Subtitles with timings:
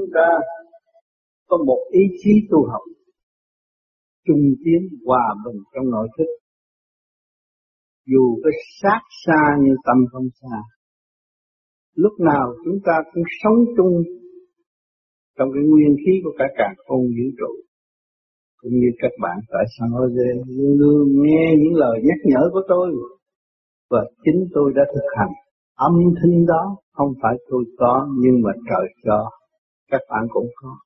[0.00, 0.28] chúng ta
[1.48, 2.82] có một ý chí tu học
[4.26, 6.30] trung tiến hòa bình trong nội thức.
[8.06, 8.50] Dù có
[8.80, 10.56] sát xa như tâm không xa,
[11.94, 14.02] lúc nào chúng ta cũng sống chung
[15.38, 17.52] trong cái nguyên khí của cả cả không vũ trụ,
[18.56, 20.30] cũng như các bạn tại San Jose.
[20.56, 22.88] Luôn luôn nghe những lời nhắc nhở của tôi
[23.90, 25.32] và chính tôi đã thực hành.
[25.74, 29.30] Âm thanh đó không phải tôi có, nhưng mà trời cho
[29.90, 30.76] các bạn cũng có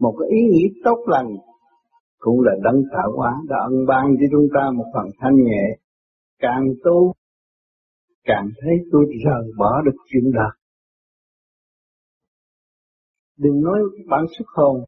[0.00, 1.36] một cái ý nghĩ tốt lành,
[2.18, 5.64] cũng là đấng tạo hóa, đã ân ban cho chúng ta một phần thanh nhẹ.
[6.38, 7.12] Càng tu,
[8.24, 10.50] càng thấy tôi rời bỏ được chuyện đời.
[13.38, 13.78] Đừng nói
[14.08, 14.84] bạn xuất hồn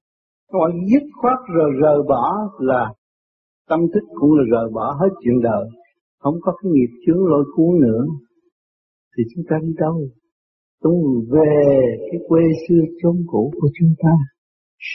[0.52, 2.92] các bạn dứt khoát rồi rời bỏ là
[3.68, 5.68] tâm thức cũng là rời bỏ hết chuyện đời.
[6.18, 8.04] Không có cái nghiệp chướng lôi cuốn nữa,
[9.16, 10.00] thì chúng ta đi đâu?
[10.82, 11.60] Tu về
[12.10, 14.10] cái quê xưa chốn cũ của chúng ta,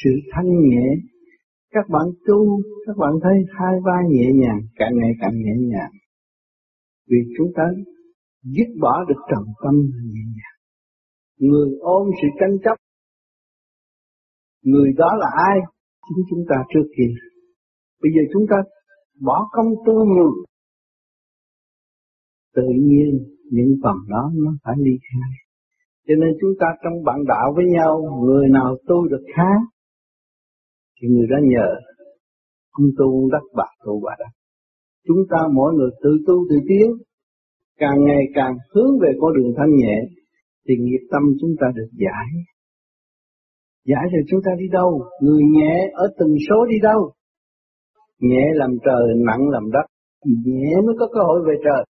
[0.04, 0.86] sự thanh nhẹ.
[1.72, 5.92] Các bạn tu, các bạn thấy hai vai nhẹ nhàng, càng ngày càng nhẹ nhàng.
[7.10, 7.64] Vì chúng ta
[8.44, 9.76] dứt bỏ được trầm tâm
[10.14, 10.58] nhẹ nhàng.
[11.40, 12.78] Người ôm sự tranh chấp,
[14.64, 15.60] người đó là ai?
[16.08, 17.14] Chính chúng ta trước kia.
[18.02, 18.56] Bây giờ chúng ta
[19.22, 20.32] bỏ công tu nhiều.
[22.56, 23.10] Tự nhiên,
[23.52, 25.43] những phần đó nó phải ly khai
[26.08, 29.52] cho nên chúng ta trong bạn đạo với nhau, người nào tu được khá
[31.02, 31.68] thì người đó nhờ
[32.72, 34.32] ông tu đắc bạc tu bà đắc
[35.08, 36.88] chúng ta mỗi người tự tu tự tiến,
[37.80, 39.98] càng ngày càng hướng về con đường thanh nhẹ,
[40.68, 42.28] thì nghiệp tâm chúng ta được giải.
[43.86, 45.02] Giải rồi chúng ta đi đâu?
[45.22, 47.12] Người nhẹ ở từng số đi đâu?
[48.20, 49.86] Nhẹ làm trời, nặng làm đất.
[50.46, 51.86] Nhẹ mới có cơ hội về trời.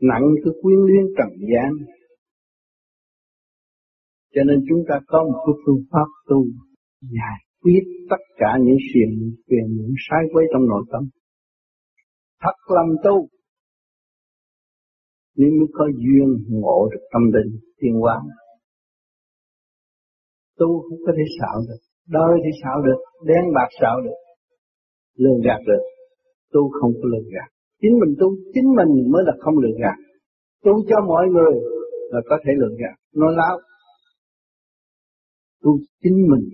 [0.00, 1.70] Nặng cứ quyến luyến trần gian
[4.34, 6.44] cho nên chúng ta có một cái phương pháp tu
[7.00, 9.10] giải quyết tất cả những phiền
[9.48, 11.02] phiền những sai quấy trong nội tâm.
[12.42, 13.28] Thật lòng tu.
[15.36, 18.22] Nếu mới có duyên ngộ được tâm định tiên hóa,
[20.58, 21.80] tu không có thể xạo được.
[22.16, 23.00] Đời thì xạo được.
[23.28, 24.18] Đen bạc xạo được.
[25.22, 25.82] Lường gạt được.
[26.52, 27.48] Tu không có lường gạt.
[27.82, 29.98] Chính mình tu, chính mình mới là không lường gạt.
[30.64, 31.54] Tu cho mọi người
[32.12, 32.96] là có thể lường gạt.
[33.20, 33.54] Nói láo
[35.62, 36.44] tu chính mình.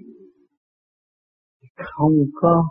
[1.76, 2.64] Không có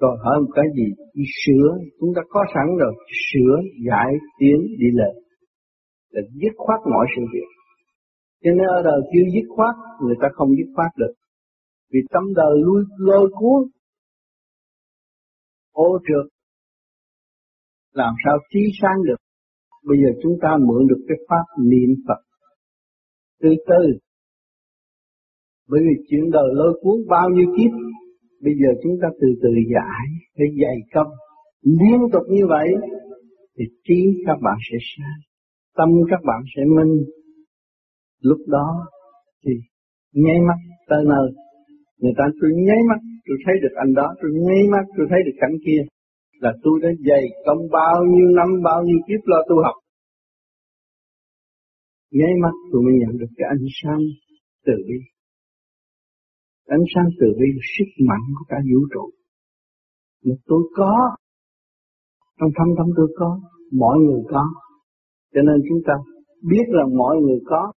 [0.00, 0.86] đòi hỏi một cái gì.
[1.14, 1.68] Đi sửa,
[2.00, 2.94] chúng ta có sẵn rồi.
[3.26, 3.56] Sửa,
[3.88, 5.14] giải, tiến, đi lên.
[6.10, 7.48] Là dứt khoát mọi sự việc.
[8.42, 11.12] Cho nên ở đời chưa dứt khoát, người ta không dứt khoát được.
[11.92, 13.60] Vì tâm đời lui, lôi cuốn.
[15.72, 16.26] Ô trượt.
[17.92, 19.20] Làm sao trí sáng được?
[19.84, 22.20] Bây giờ chúng ta mượn được cái pháp niệm Phật.
[23.42, 23.98] Từ từ
[25.70, 27.72] bởi vì chuyện đời lôi cuốn bao nhiêu kiếp,
[28.44, 31.12] bây giờ chúng ta từ từ giải phải dày công.
[31.62, 32.68] Liên tục như vậy
[33.58, 35.20] thì trí các bạn sẽ sáng,
[35.76, 37.04] tâm các bạn sẽ minh.
[38.22, 38.68] Lúc đó
[39.44, 39.52] thì
[40.14, 40.58] nháy mắt
[40.88, 41.30] tới nơi
[42.00, 45.20] người ta tôi nháy mắt, tôi thấy được anh đó, tôi nháy mắt, tôi thấy
[45.26, 45.82] được cảnh kia.
[46.42, 49.76] Là tôi đã dày công bao nhiêu năm, bao nhiêu kiếp lo tu học.
[52.18, 54.02] Nháy mắt tôi mới nhận được cái ánh sáng
[54.66, 54.98] từ bi
[56.76, 59.04] ánh sáng từ bi, sức mạnh của cả vũ trụ.
[60.24, 60.92] Mà tôi có,
[62.38, 63.30] trong thâm tâm tôi có,
[63.82, 64.44] mọi người có.
[65.32, 65.94] Cho nên chúng ta
[66.50, 67.72] biết là mọi người có,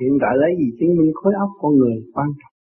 [0.00, 2.54] hiện tại lấy gì chứng minh khối óc con người quan trọng.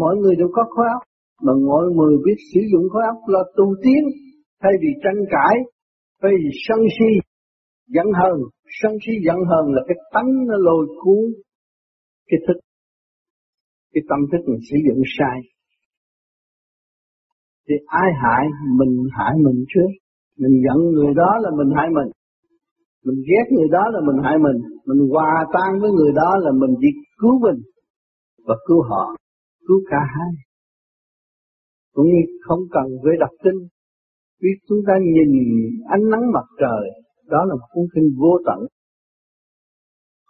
[0.00, 1.02] Mọi người đều có khối óc,
[1.44, 4.02] mà mọi người biết sử dụng khối óc là tu tiến,
[4.62, 5.56] thay vì tranh cãi,
[6.22, 7.10] thay vì sân si,
[7.94, 8.38] giận hờn.
[8.80, 11.24] Sân si giận hờn là cái tánh nó lôi cuốn,
[12.28, 12.58] cái thức
[13.94, 15.38] cái tâm thức mình sử dụng sai.
[17.68, 18.44] Thì ai hại
[18.78, 19.90] mình hại mình trước
[20.42, 22.10] mình giận người đó là mình hại mình.
[23.04, 24.58] Mình ghét người đó là mình hại mình.
[24.86, 26.88] Mình hòa tan với người đó là mình chỉ
[27.20, 27.60] cứu mình
[28.46, 29.16] và cứu họ,
[29.66, 30.30] cứu cả hai.
[31.92, 33.60] Cũng như không cần với đọc kinh.
[34.42, 35.30] Vì chúng ta nhìn
[35.88, 36.84] ánh nắng mặt trời,
[37.26, 38.66] đó là một cuốn kinh vô tận.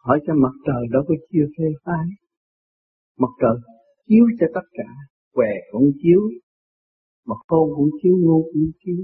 [0.04, 2.06] Hỏi cho mặt trời đó có chia phê phái
[3.18, 3.56] mặt trời
[4.08, 4.88] chiếu cho tất cả.
[5.32, 6.20] Què cũng chiếu,
[7.26, 9.00] mà khôn cũng chiếu, ngu cũng chiếu.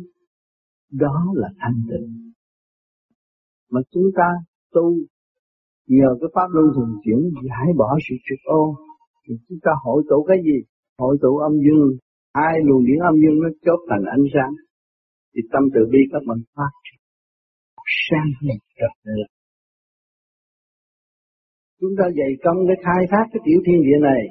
[0.93, 2.33] Đó là thanh tịnh.
[3.71, 4.29] Mà chúng ta
[4.75, 4.95] tu
[5.87, 8.77] nhờ cái pháp luân thường chuyển, giải bỏ sự trực ô,
[9.25, 10.59] thì chúng ta hội tụ cái gì?
[10.99, 11.91] Hội tụ âm dương.
[12.35, 14.53] Hai luồng điển âm dương nó chốt thành ánh sáng.
[15.35, 17.01] Thì tâm từ bi các bạn phát triển.
[18.07, 19.40] Sáng hơn trật tự
[21.81, 24.23] chúng ta dày công để khai thác cái tiểu thiên địa này.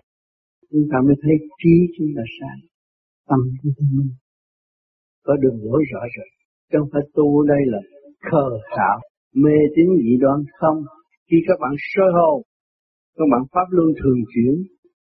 [0.71, 2.57] Chúng ta mới thấy trí chúng ta sai
[3.29, 4.13] tâm chúng ta minh
[5.25, 6.29] có đường lối rõ rệt
[6.71, 7.79] trong phải tu đây là
[8.31, 8.99] khờ khạo,
[9.43, 10.77] mê tín dị đoan không.
[11.31, 12.41] Khi các bạn sơ hồn,
[13.17, 14.53] các bạn pháp luân thường chuyển,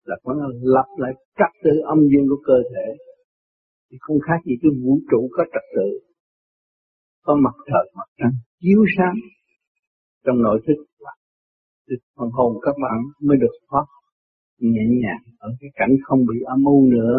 [0.05, 2.87] là có lập lại trật tự âm dương của cơ thể.
[3.91, 5.89] Thì không khác gì cái vũ trụ có trật tự.
[7.25, 9.15] Có mặt trời, mặt trăng, chiếu sáng.
[10.25, 10.79] Trong nội thức
[11.89, 13.85] thì phần hồn các bạn mới được thoát.
[14.59, 17.15] Nhẹ nhàng, ở cái cảnh không bị âm mưu nữa.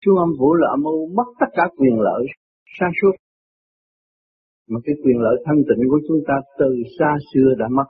[0.00, 2.22] Chú âm vũ là âm mưu mất tất cả quyền lợi
[2.80, 3.14] sáng suốt.
[4.68, 7.88] Mà cái quyền lợi thanh tịnh của chúng ta từ xa xưa đã mất.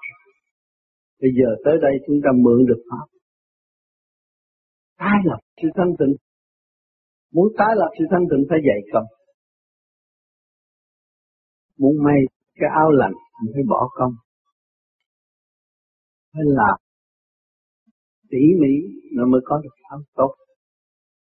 [1.20, 3.06] Bây giờ tới đây chúng ta mượn được pháp.
[4.98, 6.14] Tái lập sự thanh tịnh.
[7.34, 9.08] Muốn tái lập sự thanh tịnh phải dạy công
[11.78, 12.20] muốn may
[12.54, 13.12] cái áo lạnh
[13.54, 14.12] phải bỏ công
[16.32, 16.76] phải làm
[18.30, 18.74] tỉ mỉ
[19.16, 20.34] nó mới có được áo tốt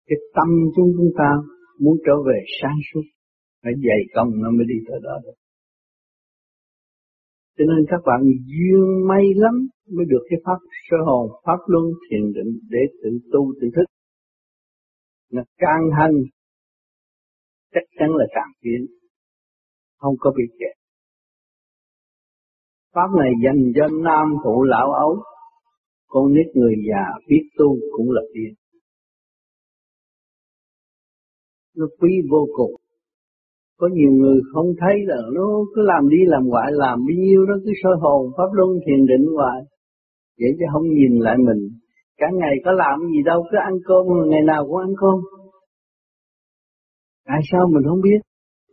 [0.07, 1.31] cái tâm chúng chúng ta
[1.81, 3.03] muốn trở về sáng suốt
[3.63, 5.39] phải dày công nó mới đi tới đó được
[7.59, 10.59] cho nên các bạn duyên may lắm mới được cái pháp
[10.91, 13.85] sơ hồn, pháp luân thiền định để tự tu tự thức.
[15.33, 16.17] Nó càng hành
[17.73, 18.87] chắc chắn là càng tiến,
[19.99, 20.78] không có bị kẹt.
[22.95, 25.23] Pháp này dành cho nam phụ lão ấu,
[26.09, 28.55] con nít người già biết tu cũng là tiên.
[31.77, 32.75] Nó quý vô cùng.
[33.79, 37.47] Có nhiều người không thấy là nó cứ làm đi làm hoại, làm bao nhiêu
[37.49, 39.61] nó cứ soi hồn, pháp luân thiền định hoài.
[40.39, 41.69] Vậy chứ không nhìn lại mình.
[42.17, 45.19] Cả ngày có làm gì đâu, cứ ăn cơm, ngày nào cũng ăn cơm.
[47.27, 48.21] Tại sao mình không biết?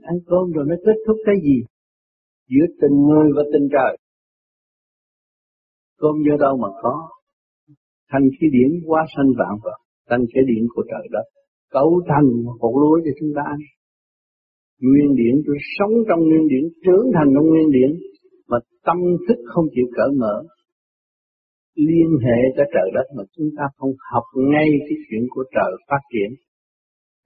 [0.01, 1.57] Ăn cơm rồi nó kết thúc cái gì?
[2.49, 3.97] Giữa tình người và tình trời.
[6.01, 6.95] Cơm do đâu mà có?
[8.11, 11.25] Thành khí điển quá sanh vạn vật, thành khí điển của trời đất.
[11.71, 13.59] Cấu thành một hột lúa cho chúng ta ăn.
[14.81, 17.91] Nguyên điển tôi sống trong nguyên điển, trưởng thành trong nguyên điển,
[18.49, 18.97] mà tâm
[19.27, 20.35] thức không chịu cởi mở,
[21.75, 25.71] liên hệ tới trời đất mà chúng ta không học ngay cái chuyện của trời
[25.89, 26.29] phát triển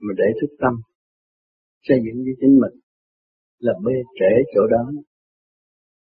[0.01, 0.73] mà để thức tâm
[1.87, 2.75] xây dựng với chính mình
[3.59, 4.83] là bê trễ chỗ đó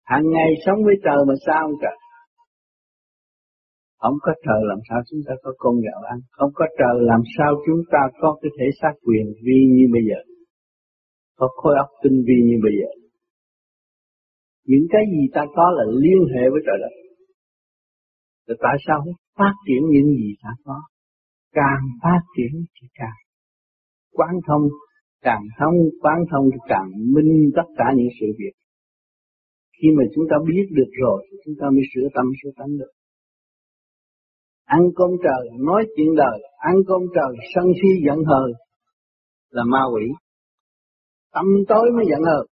[0.03, 1.97] hàng ngày sống với trời mà sao không trời
[4.05, 7.21] không có trời làm sao chúng ta có con gạo ăn không có trời làm
[7.37, 10.19] sao chúng ta có cái thể xác quyền vi như bây giờ
[11.39, 12.91] có khối óc tinh vi như bây giờ
[14.69, 16.93] những cái gì ta có là liên hệ với trời đất
[18.47, 20.81] rồi tại sao không phát triển những gì ta có?
[21.53, 23.19] Càng phát triển thì càng
[24.11, 24.63] quán thông,
[25.21, 28.55] càng thông quán thông thì càng minh tất cả những sự việc.
[29.77, 32.93] Khi mà chúng ta biết được rồi, chúng ta mới sửa tâm sửa tánh được.
[34.65, 38.51] Ăn cơm trời, nói chuyện đời, ăn cơm trời, sân si giận hờn
[39.49, 40.03] là ma quỷ.
[41.33, 42.45] Tâm tối mới giận hờn.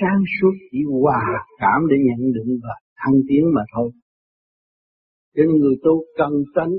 [0.00, 1.22] Sáng suốt chỉ hòa
[1.58, 3.90] cảm để nhận định và thăng tiến mà thôi.
[5.34, 6.72] Cho nên người tu cần tránh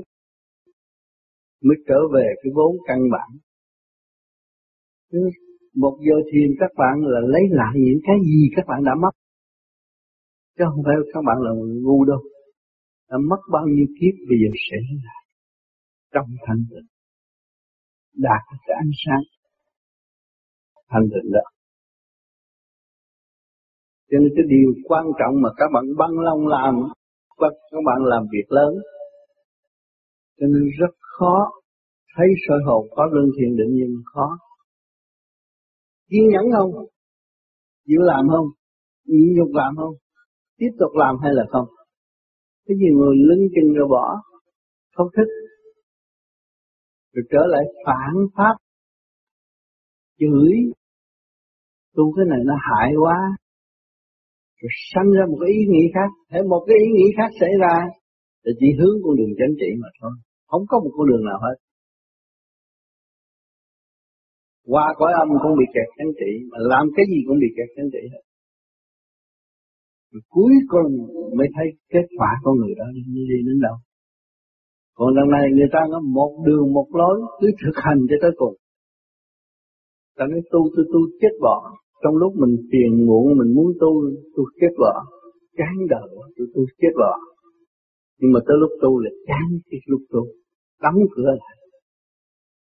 [1.64, 3.30] mới trở về cái vốn căn bản.
[5.74, 9.10] Một giờ thiền các bạn là lấy lại những cái gì các bạn đã mất.
[10.58, 11.50] Chứ không phải các bạn là
[11.82, 12.20] ngu đâu.
[13.12, 15.22] Đã mất bao nhiêu kiếp bây giờ sẽ lại.
[16.14, 16.88] Trong thanh tịnh.
[18.26, 19.24] Đạt cái ánh sáng.
[20.88, 21.44] Thanh tịnh đó.
[24.10, 26.74] Cho nên cái điều quan trọng mà các bạn băng lòng làm
[27.72, 28.74] các bạn làm việc lớn,
[30.38, 31.50] cho nên rất khó
[32.16, 34.38] thấy soi hồn, có lương thiện định nhưng khó
[36.12, 36.70] kiên nhẫn không
[37.86, 38.46] chịu làm không
[39.04, 39.94] nhịn nhục làm không
[40.56, 41.68] tiếp tục làm hay là không
[42.66, 44.06] cái gì người lưng chừng rồi bỏ?
[44.94, 45.30] Không thích.
[47.12, 48.54] Rồi trở lại phản pháp.
[50.18, 50.52] Chửi.
[51.96, 53.18] Tu cái này nó hại quá.
[54.60, 56.10] Rồi sanh ra một cái ý nghĩ khác.
[56.30, 57.76] Thế một cái ý nghĩ khác xảy ra,
[58.42, 60.12] thì chỉ hướng con đường chánh trị mà thôi.
[60.50, 61.56] Không có một con đường nào hết.
[64.72, 67.68] Qua cõi âm cũng bị kẹt chánh trị, mà làm cái gì cũng bị kẹt
[67.76, 68.22] chánh trị hết
[70.12, 70.92] rồi cuối cùng
[71.38, 73.76] mới thấy kết quả của người đó đi, đi đến đâu.
[74.96, 78.30] Còn lần này người ta có một đường một lối cứ thực hành cho tới
[78.36, 78.56] cùng.
[80.16, 81.56] Ta nói tu tu tu chết bỏ
[82.02, 83.90] trong lúc mình phiền muộn mình muốn tu
[84.36, 85.04] tu chết bỏ.
[85.58, 87.18] chán đời tu tu chết bỏ.
[88.18, 90.26] nhưng mà tới lúc tu là chán cái lúc tu.
[90.82, 91.56] Đóng cửa lại.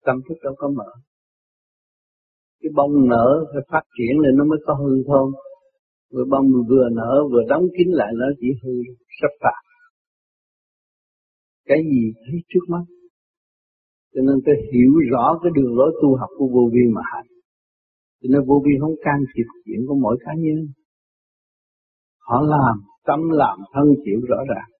[0.05, 0.90] Tâm thức đâu có mở.
[2.61, 5.33] Cái bông nở phải phát triển lên nó mới có hư thôi
[6.12, 8.73] vừa bông vừa nở, vừa đóng kín lại nó chỉ hư
[9.21, 9.69] sắp phạt
[11.69, 12.85] cái gì thấy trước mắt?
[14.15, 17.29] Cho nên tôi hiểu rõ cái đường lối tu học của vô vi mà hành.
[18.21, 20.61] Cho nên vô vi không can thiệp chuyện của mỗi cá nhân.
[22.29, 24.71] Họ làm, tâm làm, thân chịu rõ ràng.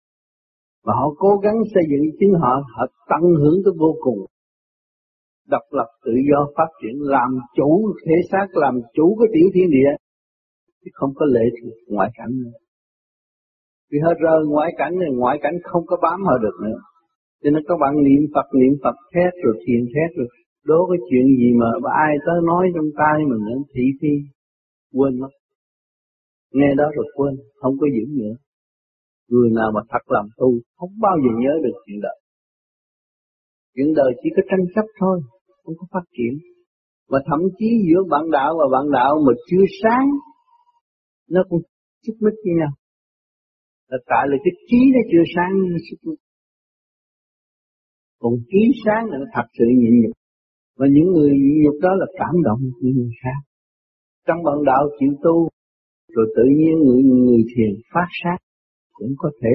[0.85, 4.19] Và họ cố gắng xây dựng chính họ họ tận hưởng tới vô cùng.
[5.49, 9.71] Độc lập tự do phát triển, làm chủ thể xác, làm chủ cái tiểu thiên
[9.71, 9.91] địa
[10.81, 12.59] thì không có lệ thuộc ngoại cảnh nữa.
[13.91, 16.79] Vì hết rời ngoại cảnh này, ngoại cảnh không có bám họ được nữa.
[17.43, 20.29] Cho nên các bạn niệm Phật niệm Phật thét rồi, thiền thét rồi.
[20.65, 21.67] Đố cái chuyện gì mà
[22.07, 24.15] ai tới nói trong tai mình nữa, thị phi,
[24.97, 25.33] quên mất.
[26.53, 28.35] Nghe đó rồi quên, không có giữ nữa.
[29.31, 32.19] Người nào mà thật làm tu, không bao giờ nhớ được chuyện đời.
[33.75, 35.21] Chuyện đời chỉ có tranh chấp thôi,
[35.65, 36.33] không có phát triển.
[37.09, 40.09] Và thậm chí giữa bạn đạo và bạn đạo mà chưa sáng
[41.31, 41.63] nó cũng
[42.07, 42.73] xích mít với nhau.
[43.91, 46.19] Là tại là cái trí nó chưa sáng nó xích mít
[48.21, 50.17] còn trí sáng là nó thật sự nhịn nhục.
[50.79, 53.41] Và những người nhịn nhục đó là cảm động những người khác.
[54.27, 55.49] Trong bạn đạo chịu tu,
[56.15, 58.39] rồi tự nhiên người người thiền phát sát,
[58.93, 59.51] cũng có thể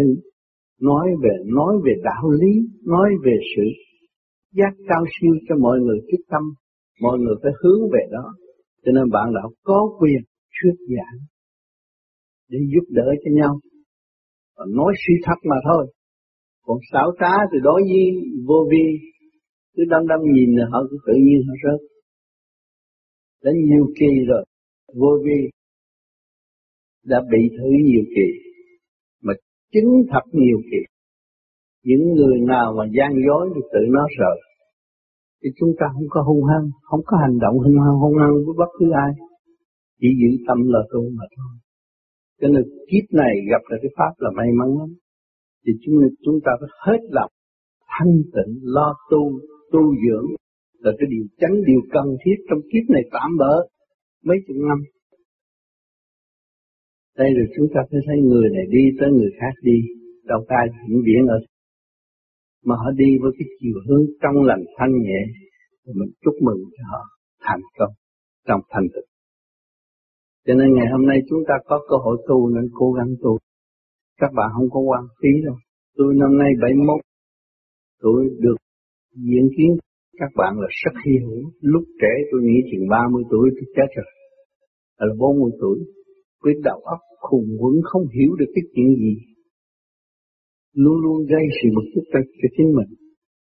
[0.82, 2.54] nói về nói về đạo lý,
[2.86, 3.64] nói về sự
[4.58, 6.44] giác cao siêu cho mọi người quyết tâm,
[7.02, 8.26] mọi người phải hướng về đó.
[8.86, 10.22] Cho nên bạn đạo có quyền
[10.56, 11.20] thuyết giảng
[12.54, 13.54] để giúp đỡ cho nhau.
[14.56, 15.84] Và nói suy thật mà thôi.
[16.66, 18.06] Còn xảo trá thì đối với
[18.48, 18.86] vô vi,
[19.74, 21.80] cứ đâm đâm nhìn là họ cứ tự nhiên họ rớt.
[23.44, 24.44] Đã nhiều kỳ rồi,
[25.00, 25.40] vô vi
[27.06, 28.28] đã bị thử nhiều kỳ,
[29.24, 29.34] mà
[29.74, 30.82] chứng thật nhiều kỳ.
[31.84, 34.34] Những người nào mà gian dối thì tự nó sợ.
[35.44, 38.34] Thì chúng ta không có hung hăng, không có hành động hung hăng hung hăng
[38.46, 39.12] với bất cứ ai.
[40.00, 41.63] Chỉ giữ tâm là tu mà thôi
[42.44, 44.90] cho nên kiếp này gặp được cái pháp là may mắn lắm.
[45.66, 45.96] Thì chúng
[46.26, 47.32] chúng ta phải hết lòng
[47.94, 49.40] thanh tịnh, lo tu
[49.72, 50.28] tu dưỡng
[50.84, 53.54] là cái điều tránh điều cần thiết trong kiếp này tạm bỡ
[54.24, 54.80] mấy chục năm.
[57.18, 59.78] Đây rồi chúng ta phải thấy người này đi tới người khác đi,
[60.24, 60.56] đâu ta
[60.90, 61.40] vĩnh viễn ở.
[62.66, 65.22] Mà họ đi với cái chiều hướng trong lành thanh nhẹ,
[65.86, 67.02] thì mình chúc mừng cho họ
[67.40, 67.94] thành công
[68.48, 69.13] trong thành tựu
[70.46, 73.38] cho nên ngày hôm nay chúng ta có cơ hội tu nên cố gắng tu.
[74.22, 75.56] Các bạn không có quan phí đâu.
[75.98, 77.02] Tôi năm nay 71
[78.04, 78.56] tôi được
[79.28, 79.72] diễn kiến.
[80.20, 81.44] Các bạn là rất hy hữu.
[81.62, 84.06] Lúc trẻ tôi nghĩ chừng 30 tuổi tôi chết rồi.
[85.00, 85.78] Là 40 tuổi.
[86.42, 89.16] Với đầu óc khùng quẫn không hiểu được cái chuyện gì.
[90.74, 92.92] Luôn luôn gây sự bực tức cho, cho chính mình.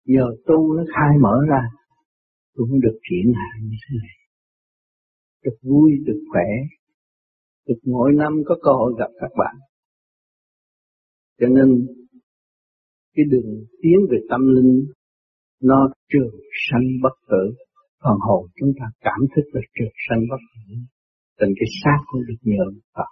[0.06, 1.64] Nhờ tu nó khai mở ra.
[2.56, 4.16] Tôi cũng được triển hạ như thế này.
[5.44, 6.50] Được vui được khỏe
[7.68, 9.56] được mỗi năm có cơ hội gặp các bạn.
[11.40, 11.88] Cho nên,
[13.16, 14.86] cái đường tiến về tâm linh,
[15.62, 16.36] nó trường
[16.70, 17.56] sanh bất tử.
[18.04, 20.76] Phần hồn chúng ta cảm thức là trường sanh bất tử.
[21.40, 22.64] Tình cái xác cũng được nhờ
[22.96, 23.12] Phật.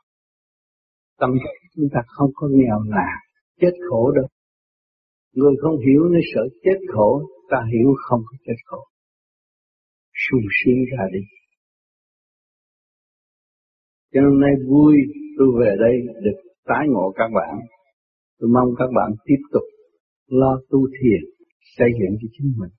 [1.20, 1.30] Tâm
[1.76, 3.18] chúng ta không có nghèo nàn
[3.62, 4.28] chết khổ đâu.
[5.34, 8.84] Người không hiểu nó sợ chết khổ, ta hiểu không có chết khổ.
[10.14, 11.20] Sung sướng ra đi
[14.16, 14.96] cho nên nay vui,
[15.38, 17.56] tôi về đây được tái ngộ các bạn.
[18.40, 19.64] Tôi mong các bạn tiếp tục
[20.28, 21.22] lo tu thiền,
[21.78, 22.74] xây dựng cho chính mình.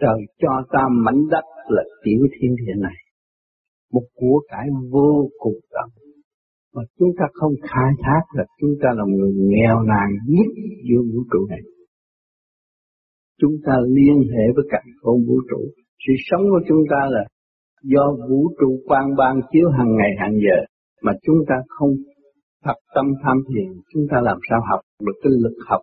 [0.00, 2.98] Trời cho ta mảnh đất là tiểu thiên địa này,
[3.92, 5.88] một của cải vô cùng tận
[6.74, 10.48] mà chúng ta không khai thác là chúng ta là người nghèo nàn nhất
[10.88, 11.60] giữa vũ trụ này.
[13.40, 15.60] Chúng ta liên hệ với cả không vũ trụ.
[16.06, 17.24] Sự sống của chúng ta là
[17.82, 20.64] do vũ trụ quan ban chiếu hàng ngày hàng giờ
[21.02, 21.90] mà chúng ta không
[22.64, 25.80] thật tâm tham thiền, chúng ta làm sao học được cái lực học?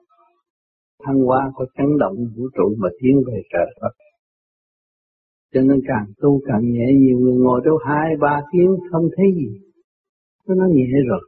[1.04, 3.94] Thăng hoa có chấn động vũ trụ mà tiến về trời Phật.
[5.54, 9.25] Cho nên càng tu càng nhẹ, nhiều người ngồi đâu hai, ba tiếng không thấy
[9.36, 9.60] gì.
[10.48, 11.22] Nó nói nhẹ rồi.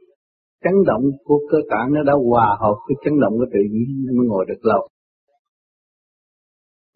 [0.64, 4.04] Chấn động của cơ tạng nó đã hòa hợp với chấn động của tự nhiên
[4.06, 4.88] nó mới ngồi được lâu.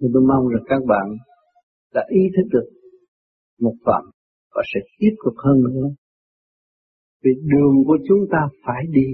[0.01, 1.17] Thì tôi mong rằng các bạn
[1.95, 2.69] đã ý thức được
[3.63, 4.03] một phần
[4.55, 5.89] và sẽ tiếp tục hơn nữa.
[7.25, 9.09] Vì đường của chúng ta phải đi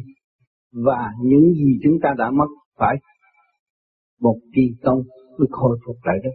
[0.73, 2.97] và những gì chúng ta đã mất phải
[4.21, 5.03] một kỳ công
[5.39, 6.31] mới khôi phục lại đó.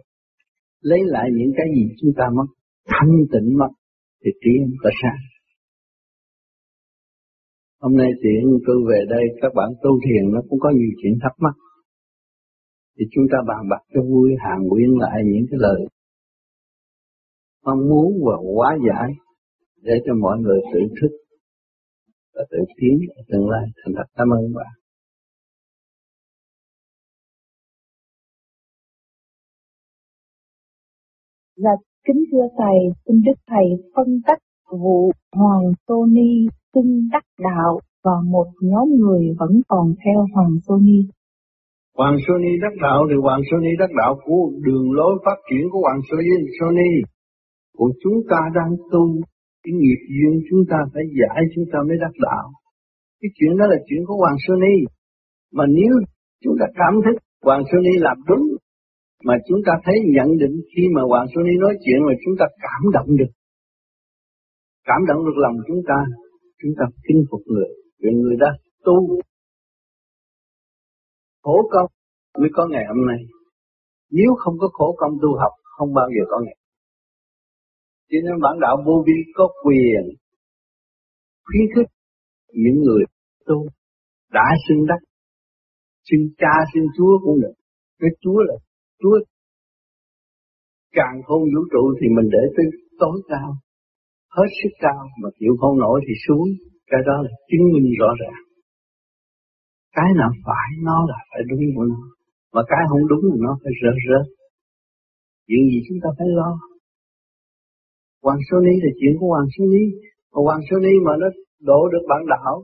[0.80, 2.46] Lấy lại những cái gì chúng ta mất,
[2.86, 3.72] thanh tịnh mất,
[4.24, 5.34] thì trí không ta sáng
[7.84, 11.14] hôm nay tiện tôi về đây, các bạn tu thiền nó cũng có nhiều chuyện
[11.22, 11.54] thắc mắc.
[12.98, 15.80] Thì chúng ta bàn bạc cho vui hàng nguyên lại những cái lời
[17.64, 19.08] mong muốn và hóa giải
[19.82, 21.16] để cho mọi người tự thức
[22.34, 24.72] và tự tiến ở tương lai thành thật cảm ơn bạn
[31.56, 31.70] Dạ,
[32.06, 33.66] kính thưa Thầy, xin Đức Thầy
[33.96, 34.38] phân tách
[34.70, 41.00] vụ Hoàng Tony xưng đắc đạo và một nhóm người vẫn còn theo Hoàng Tony.
[41.96, 45.80] Hoàng Sony đắc đạo thì Hoàng Sony đắc đạo của đường lối phát triển của
[45.80, 46.00] Hoàng
[46.60, 46.90] Sony
[47.76, 49.04] của Còn chúng ta đang tu,
[49.62, 52.46] cái nghiệp duyên chúng ta phải giải chúng ta mới đắc đạo.
[53.20, 54.76] Cái chuyện đó là chuyện của Hoàng Sơn Ni.
[55.56, 55.92] Mà nếu
[56.42, 57.16] chúng ta cảm thức
[57.46, 58.44] Hoàng Sơn Ni làm đúng,
[59.26, 62.34] mà chúng ta thấy nhận định khi mà Hoàng Sơn Ni nói chuyện mà chúng
[62.40, 63.32] ta cảm động được.
[64.88, 65.98] Cảm động được lòng chúng ta,
[66.62, 68.50] chúng ta kinh phục người, vì người đã
[68.84, 68.96] tu
[71.42, 71.90] khổ công
[72.40, 73.20] mới có ngày hôm nay.
[74.10, 76.56] Nếu không có khổ công tu học, không bao giờ có ngày.
[78.10, 80.02] Cho nên bản đạo vô vi có quyền
[81.46, 81.90] khuyến khích
[82.62, 83.02] những người
[83.46, 83.66] tu
[84.32, 85.00] đã xưng đắc,
[86.08, 87.54] xưng cha xưng chúa cũng được.
[88.00, 88.54] Cái chúa là
[89.00, 89.16] chúa.
[90.92, 92.66] Càng không vũ trụ thì mình để tới
[93.00, 93.50] tối cao,
[94.36, 96.48] hết sức cao mà chịu không nổi thì xuống.
[96.90, 98.40] Cái đó là chứng minh rõ ràng.
[99.96, 102.00] Cái nào phải nó là phải đúng của nó.
[102.54, 104.26] Mà cái không đúng thì nó phải rớt rớt.
[105.46, 106.50] Chuyện gì chúng ta phải lo?
[108.24, 109.84] Hoàng Số Ni là chuyện của Hoàng Số Ni.
[110.32, 111.28] Mà Hoàng Số Ni mà nó
[111.68, 112.54] đổ được bản đạo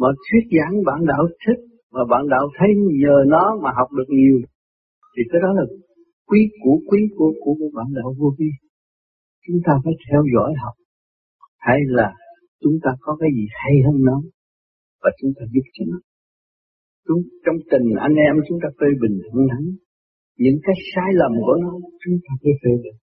[0.00, 1.60] mà thuyết giảng bản đạo thích
[1.94, 2.68] mà bản đạo thấy
[3.02, 4.38] nhờ nó mà học được nhiều
[5.12, 5.64] thì cái đó là
[6.28, 8.50] quý của quý của của, của bản đạo vô vi.
[9.46, 10.74] Chúng ta phải theo dõi học
[11.58, 12.08] hay là
[12.62, 14.18] chúng ta có cái gì hay hơn nó
[15.02, 15.98] và chúng ta giúp cho nó.
[17.06, 19.62] Chúng trong tình anh em chúng ta phê bình thẳng thắn
[20.44, 22.98] những cái sai lầm của nó chúng ta phải phê bình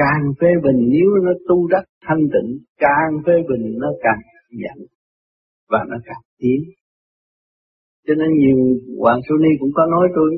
[0.00, 2.50] càng phê bình nếu nó tu đắc thanh tịnh
[2.84, 4.20] càng phê bình nó càng
[4.62, 4.78] giận
[5.68, 6.60] và nó càng tiến
[8.06, 8.58] cho nên nhiều
[9.00, 10.30] hoàng su ni cũng có nói tôi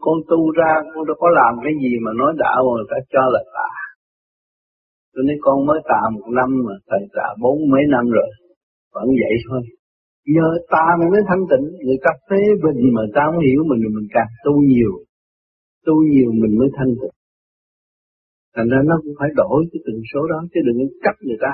[0.00, 2.98] con tu ra con đâu có làm cái gì mà nói đạo mà người ta
[3.12, 3.70] cho là tà
[5.14, 8.30] tôi nói con mới tà một năm mà thầy tà bốn mấy năm rồi
[8.94, 9.62] vẫn vậy thôi
[10.34, 13.80] Nhờ ta mình mới thanh tịnh, người ta phê bình mà ta không hiểu mình
[13.84, 14.92] rồi mình càng tu nhiều.
[15.86, 17.16] Tu nhiều mình mới thanh tịnh.
[18.54, 21.52] Thành ra nó cũng phải đổi cái tần số đó, chứ đừng có người ta.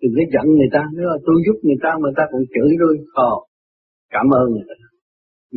[0.00, 2.42] Đừng có giận người ta, nếu mà tôi giúp người ta mà người ta còn
[2.54, 2.94] chửi tôi,
[3.30, 3.34] ờ,
[4.14, 4.78] cảm ơn người ta.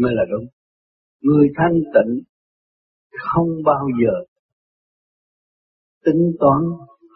[0.01, 0.45] Mới là đúng.
[1.27, 2.11] Người thanh tịnh
[3.27, 4.15] không bao giờ
[6.05, 6.61] tính toán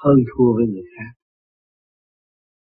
[0.04, 1.12] hơn thua với người khác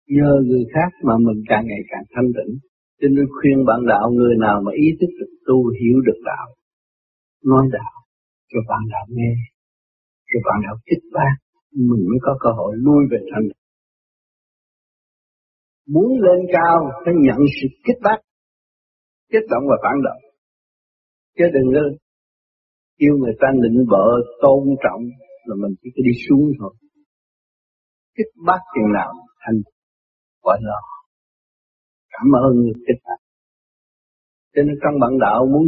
[0.08, 2.52] nhờ người khác mà mình càng ngày càng thanh tịnh.
[3.00, 6.46] Cho nên khuyên bạn đạo người nào mà ý thức được tu hiểu được đạo,
[7.44, 7.94] nói đạo
[8.50, 9.32] cho bạn đạo nghe,
[10.28, 11.34] cho bạn đạo kích bác,
[11.90, 13.48] mình mới có cơ hội lui về thành.
[15.94, 18.18] Muốn lên cao phải nhận sự kích bác,
[19.32, 20.22] kích động và phản động.
[21.36, 21.82] Chứ đừng có
[22.98, 24.06] kêu người ta nịnh bợ
[24.42, 25.02] tôn trọng
[25.46, 26.74] là mình chỉ có đi xuống thôi.
[28.16, 29.12] Kích bác chừng nào
[29.42, 29.58] thành
[30.42, 30.78] gọi là
[32.12, 33.20] cảm ơn người kích bác
[34.54, 35.64] Cho nên trong bản đạo muốn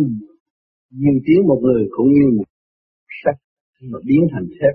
[0.91, 2.49] diêu tiến một người cũng như một
[3.25, 3.39] sách
[3.91, 4.75] mà biến thành thép,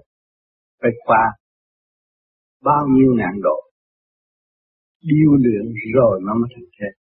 [0.82, 1.24] phải qua
[2.64, 3.58] bao nhiêu ngàn độ.
[5.02, 5.66] Điêu luyện
[5.96, 6.94] rồi nó mới thành thép.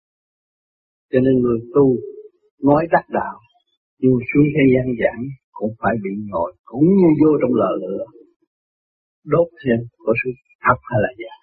[1.10, 1.96] Cho nên người tu
[2.62, 3.36] nói đắc đạo,
[3.98, 8.04] nhưng xuống thế gian giảng cũng phải bị ngồi cũng như vô trong lò lửa.
[9.24, 10.30] Đốt thêm có sự
[10.64, 11.42] thật hay là giả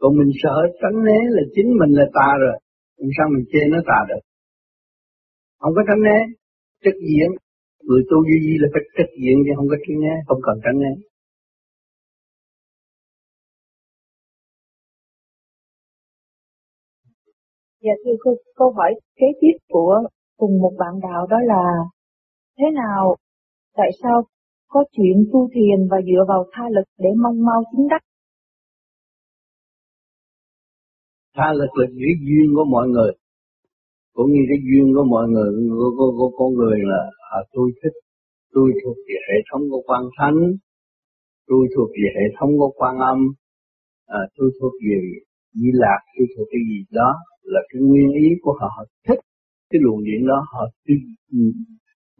[0.00, 2.56] còn mình sợ tránh né là chính mình là tà rồi.
[2.98, 4.22] Làm sao mình chê nó tà được?
[5.60, 6.18] Không có tránh né
[6.84, 7.30] trực diện
[7.86, 10.56] người tu duy duy là phải trực diện chứ không có tránh né không cần
[10.64, 10.92] tránh né
[17.84, 19.94] Dạ thưa cô, câu hỏi kế tiếp của
[20.36, 21.62] cùng một bạn đạo đó là
[22.58, 23.16] thế nào,
[23.76, 24.22] tại sao
[24.68, 28.02] có chuyện tu thiền và dựa vào tha lực để mong mau chứng đắc?
[31.36, 33.12] Tha lực là cái duyên của mọi người
[34.16, 37.02] cũng như cái duyên của mọi người của, của, của con người là
[37.36, 37.96] à, tôi thích
[38.54, 40.38] tôi thuộc về hệ thống của quan thánh
[41.48, 43.18] tôi thuộc về hệ thống của quan âm
[44.06, 44.98] à, tôi thuộc về
[45.60, 47.10] di lạc tôi thuộc cái gì đó
[47.42, 49.20] là cái nguyên ý của họ, họ thích
[49.70, 50.98] cái luồng điện đó họ tin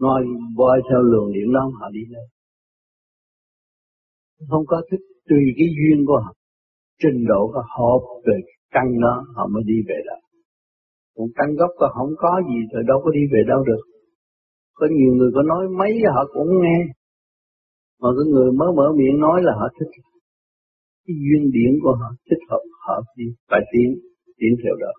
[0.01, 0.25] nói
[0.57, 2.27] voi theo luồng điện đó họ đi lên.
[4.51, 6.33] Không có thích tùy cái duyên của họ
[7.03, 7.91] trình độ của họ
[8.27, 8.37] về
[8.71, 10.26] căn đó họ mới đi về đó
[11.17, 13.83] còn căn gốc có không có gì rồi đâu có đi về đâu được
[14.75, 16.79] có nhiều người có nói mấy họ cũng nghe
[18.01, 19.91] mà cái người mới mở miệng nói là họ thích
[21.05, 23.89] cái duyên điển của họ thích hợp họ đi phải tiến
[24.39, 24.93] tiến theo đó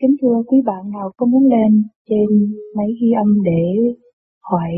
[0.00, 2.28] Kính thưa quý bạn nào có muốn lên trên
[2.76, 3.62] máy ghi âm để
[4.40, 4.72] hỏi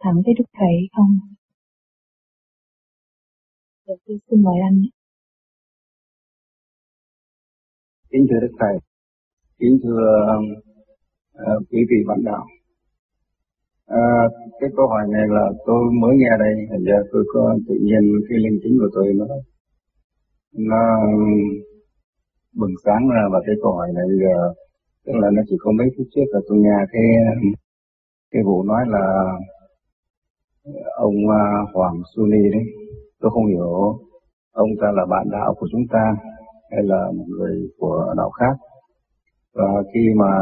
[0.00, 1.18] thẳng với Đức Thầy không?
[3.88, 4.95] Được, xin mời anh.
[8.16, 8.76] Kính thưa Đức Thầy,
[9.60, 10.04] kính thưa
[11.42, 12.44] uh, quý vị bạn đạo.
[13.86, 14.04] à,
[14.60, 16.54] cái câu hỏi này là tôi mới nghe đây,
[16.86, 19.26] giờ tôi có tự nhiên cái linh tính của tôi nó
[20.52, 20.82] nó
[22.54, 24.52] bừng sáng ra và cái câu hỏi này bây giờ
[25.04, 27.04] tức là nó chỉ có mấy phút trước là tôi nghe cái
[28.30, 29.04] cái vụ nói là
[30.96, 32.64] ông ờ, Hoàng Suni đấy
[33.20, 33.98] tôi không hiểu
[34.52, 36.16] ông ta là bạn đạo của chúng ta
[36.70, 38.56] hay là một người của đạo khác.
[39.54, 40.32] Và khi mà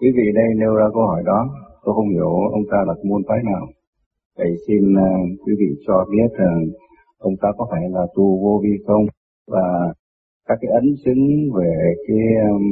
[0.00, 1.48] quý vị đây nêu ra câu hỏi đó
[1.84, 3.66] tôi không hiểu ông ta là môn phái nào.
[4.38, 6.74] Vậy xin uh, quý vị cho biết rằng uh,
[7.18, 9.04] ông ta có phải là tu vô vi không?
[9.46, 9.92] Và
[10.48, 11.72] các cái ấn chứng về
[12.06, 12.18] cái
[12.50, 12.62] um,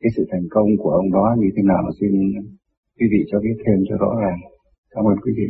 [0.00, 2.12] cái sự thành công của ông đó như thế nào xin
[2.98, 4.38] quý vị cho biết thêm cho rõ ràng.
[4.90, 5.48] Cảm ơn quý vị.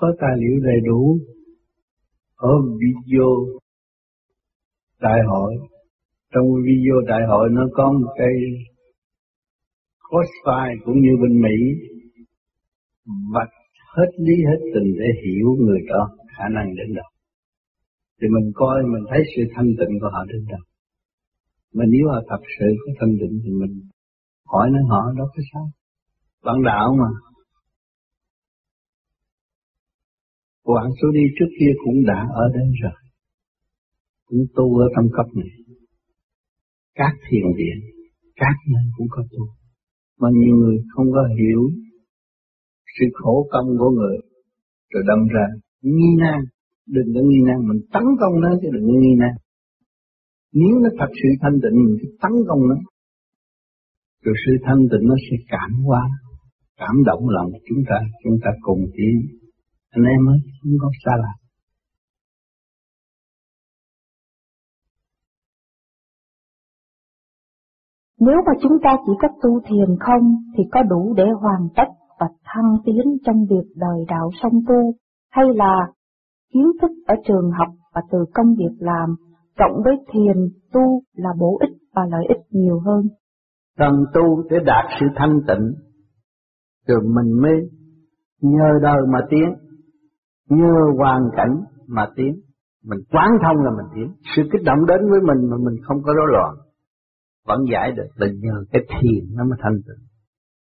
[0.00, 1.18] Có tài liệu đầy đủ
[2.36, 3.30] ở video
[5.00, 5.54] đại hội
[6.34, 8.32] trong video đại hội nó có một cái
[10.08, 11.58] crossfire cũng như bên Mỹ,
[13.34, 13.54] vạch
[13.96, 17.10] hết lý hết tình để hiểu người đó, khả năng đến đâu.
[18.20, 20.60] Thì mình coi, mình thấy sự thanh tịnh của họ đến đâu.
[21.74, 23.80] Mà nếu họ thật sự có thanh tịnh thì mình
[24.46, 25.70] hỏi nó, họ đó có sao.
[26.44, 27.27] Bạn đạo mà.
[30.68, 32.98] Quảng số đi trước kia cũng đã ở đây rồi.
[34.26, 35.52] Cũng tu ở trong cấp này.
[36.94, 37.78] Các thiền viện,
[38.36, 39.44] các nơi cũng có tu.
[40.20, 41.62] Mà nhiều người không có hiểu
[42.94, 44.16] sự khổ công của người
[44.92, 45.46] rồi đâm ra
[45.82, 46.40] nghi nan
[46.86, 49.34] đừng có nghi nan mình tấn công nó chứ đừng có nghi nan
[50.52, 52.76] nếu nó thật sự thanh tịnh mình phải tấn công nó
[54.24, 56.02] rồi sự thanh tịnh nó sẽ cảm hóa
[56.76, 59.37] cảm động lòng chúng ta chúng ta cùng tiến
[59.90, 61.32] anh em ơi không có xa lạ
[68.20, 71.88] Nếu mà chúng ta chỉ có tu thiền không thì có đủ để hoàn tất
[72.20, 74.94] và thăng tiến trong việc đời đạo song tu,
[75.30, 75.86] hay là
[76.52, 79.14] kiến thức ở trường học và từ công việc làm,
[79.58, 80.36] cộng với thiền
[80.72, 83.02] tu là bổ ích và lợi ích nhiều hơn.
[83.78, 85.72] Cần tu để đạt sự thanh tịnh,
[86.86, 87.54] rồi mình mới
[88.40, 89.67] nhờ đời mà tiến,
[90.48, 92.40] nhờ hoàn cảnh mà tiến.
[92.84, 94.14] Mình quán thông là mình tiến.
[94.36, 96.54] Sự kích động đến với mình mà mình không có rối loạn.
[97.46, 100.06] Vẫn giải được là nhờ cái thiền nó mới thanh tịnh.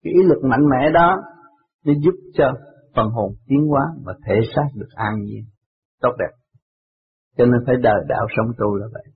[0.02, 1.16] Cái ý lực mạnh mẽ đó
[1.84, 2.52] nó giúp cho
[2.96, 5.44] phần hồn tiến hóa và thể xác được an nhiên,
[6.00, 6.32] tốt đẹp.
[7.36, 9.09] Cho nên phải đời đạo sống tu là vậy.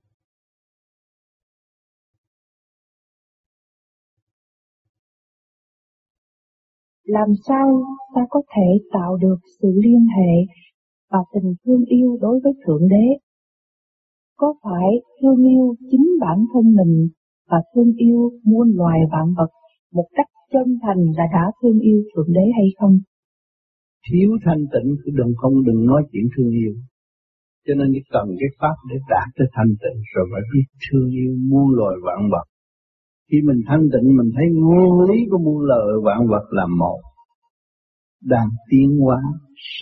[7.05, 7.83] Làm sao
[8.14, 10.55] ta có thể tạo được sự liên hệ
[11.11, 13.07] và tình thương yêu đối với Thượng Đế?
[14.37, 14.88] Có phải
[15.21, 17.09] thương yêu chính bản thân mình
[17.51, 19.51] và thương yêu muôn loài vạn vật
[19.93, 22.99] một cách chân thành là đã thương yêu Thượng Đế hay không?
[24.11, 26.75] Thiếu thanh tịnh thì đừng không đừng nói chuyện thương yêu.
[27.67, 31.33] Cho nên cần cái pháp để đạt tới thanh tịnh rồi phải biết thương yêu
[31.51, 32.47] muôn loài vạn vật.
[33.30, 37.00] Khi mình thanh tịnh mình thấy nguyên lý của muôn lời vạn vật là một.
[38.22, 39.20] Đang tiến hóa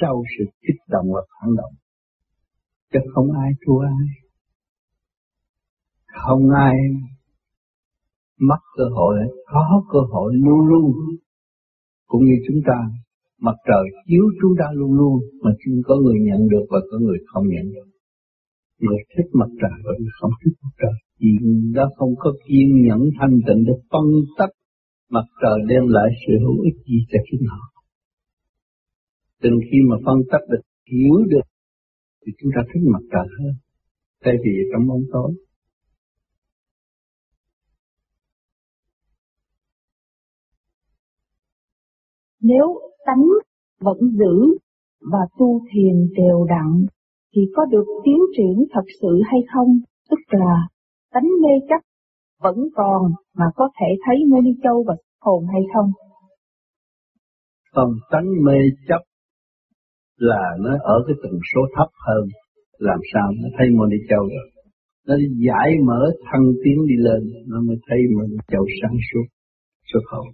[0.00, 1.74] sau sự kích động và phản động.
[2.92, 4.08] Chứ không ai thua ai.
[6.26, 6.74] Không ai
[8.40, 9.14] mất cơ hội,
[9.46, 10.92] có cơ hội luôn luôn.
[12.06, 12.78] Cũng như chúng ta,
[13.40, 16.98] mặt trời chiếu chúng ta luôn luôn, mà chỉ có người nhận được và có
[16.98, 17.88] người không nhận được.
[18.80, 20.96] Người thích mặt trời và người không thích mặt trời.
[21.22, 21.30] Vì
[21.74, 24.06] đó không có kiên nhẫn thanh tịnh để phân
[24.38, 24.54] tích
[25.10, 27.82] mặt trời đem lại sự hữu ích gì cho chính họ.
[29.42, 30.60] Từng khi mà phân tích được,
[30.92, 31.46] hiểu được,
[32.26, 33.54] thì chúng ta thích mặt trời hơn,
[34.24, 35.32] thay vì trong bóng tối.
[42.40, 42.66] Nếu
[43.06, 43.24] tánh
[43.80, 44.58] vẫn giữ
[45.00, 46.86] và tu thiền đều đặn
[47.34, 49.68] thì có được tiến triển thật sự hay không?
[50.10, 50.68] Tức là
[51.12, 51.82] tánh mê chấp
[52.42, 53.02] vẫn còn
[53.36, 55.90] mà có thể thấy nơi đi châu và hồn hay không?
[57.72, 59.02] Còn tánh mê chấp
[60.16, 62.28] là nó ở cái tần số thấp hơn,
[62.78, 64.48] làm sao nó thấy mô đi châu được.
[65.06, 65.14] Nó
[65.46, 69.26] giải mở thăng tiến đi lên, nó mới thấy mô đi châu sáng suốt,
[69.92, 70.26] xuất hồn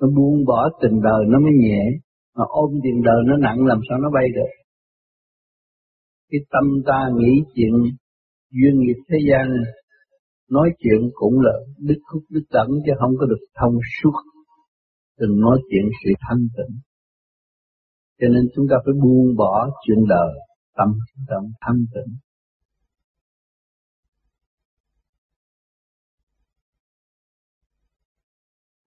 [0.00, 1.82] nó buông bỏ tình đời nó mới nhẹ
[2.36, 4.50] mà ôm tiền đời nó nặng làm sao nó bay được
[6.30, 7.72] cái tâm ta nghĩ chuyện
[8.50, 9.46] duyên nghiệp thế gian
[10.50, 14.16] nói chuyện cũng là đứt khúc đứt tận chứ không có được thông suốt.
[15.18, 16.76] Đừng nói chuyện sự thanh tịnh.
[18.20, 20.32] Cho nên chúng ta phải buông bỏ chuyện đời
[20.76, 22.16] tâm chúng ta thanh tịnh.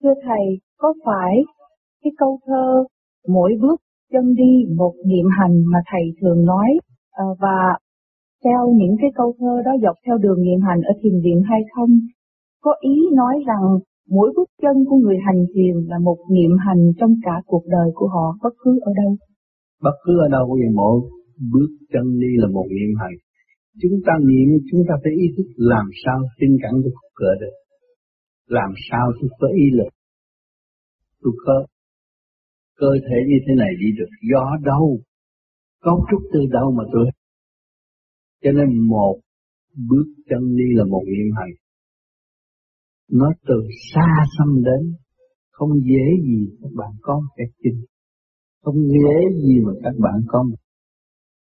[0.04, 1.34] Thưa Thầy, có phải
[2.04, 2.84] cái câu thơ
[3.28, 6.68] mỗi bước chân đi một niệm hành mà Thầy thường nói
[7.12, 7.80] à, và
[8.44, 11.62] theo những cái câu thơ đó dọc theo đường niệm hành ở thiền viện hay
[11.76, 11.92] không?
[12.62, 13.64] Có ý nói rằng
[14.10, 17.90] mỗi bước chân của người hành thiền là một niệm hành trong cả cuộc đời
[17.96, 19.12] của họ, bất cứ ở đâu.
[19.82, 20.96] Bất cứ ở đâu thì mỗi
[21.54, 23.16] bước chân đi là một niệm hành.
[23.82, 27.36] Chúng ta niệm chúng ta phải ý thức làm sao tinh cẩn được cuộc đời
[27.42, 27.56] được.
[28.48, 29.92] Làm sao tôi có ý lực.
[31.22, 31.66] Tôi có
[32.78, 34.98] cơ thể như thế này đi được do đâu?
[35.82, 37.06] Cấu trúc từ đâu mà tôi
[38.44, 39.20] cho nên một
[39.90, 41.56] bước chân đi là một niệm hành.
[43.12, 43.56] Nó từ
[43.94, 44.94] xa xăm đến,
[45.52, 47.86] không dễ gì các bạn có cái chinh.
[48.62, 50.58] Không dễ gì mà các bạn có một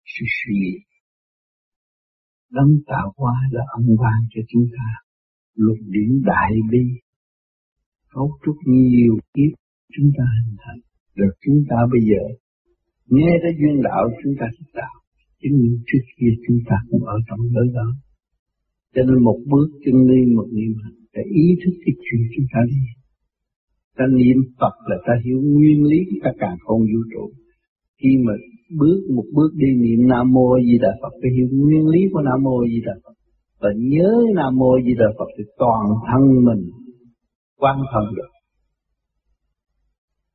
[0.05, 0.61] sự suy
[2.51, 4.87] Đấng tạo hóa đã ân ban cho chúng ta
[5.55, 6.85] luật điển đại bi
[8.15, 9.53] cấu trúc nhiều kiếp
[9.97, 10.81] chúng ta hình thành
[11.15, 12.23] được chúng ta bây giờ
[13.07, 15.00] nghe tới duyên đạo chúng ta thích tạo
[15.41, 17.89] chứng minh trước kia chúng ta cũng ở trong giới đó.
[18.95, 22.47] Cho nên một bước chân đi, một niệm hành, để ý thức cái chuyện chúng
[22.53, 22.83] ta đi.
[23.97, 27.25] Ta niệm Phật là ta hiểu nguyên lý của cả càng không vũ trụ.
[28.03, 28.33] Khi mà
[28.79, 32.23] bước, một bước đi niệm Nam Mô Di Đà Phật phải hiểu nguyên lý của
[32.29, 33.15] Nam Mô Di Đà Phật.
[33.61, 36.63] Và nhớ Nam Mô Di Đà Phật thì toàn thân mình
[37.59, 38.33] quan thân được.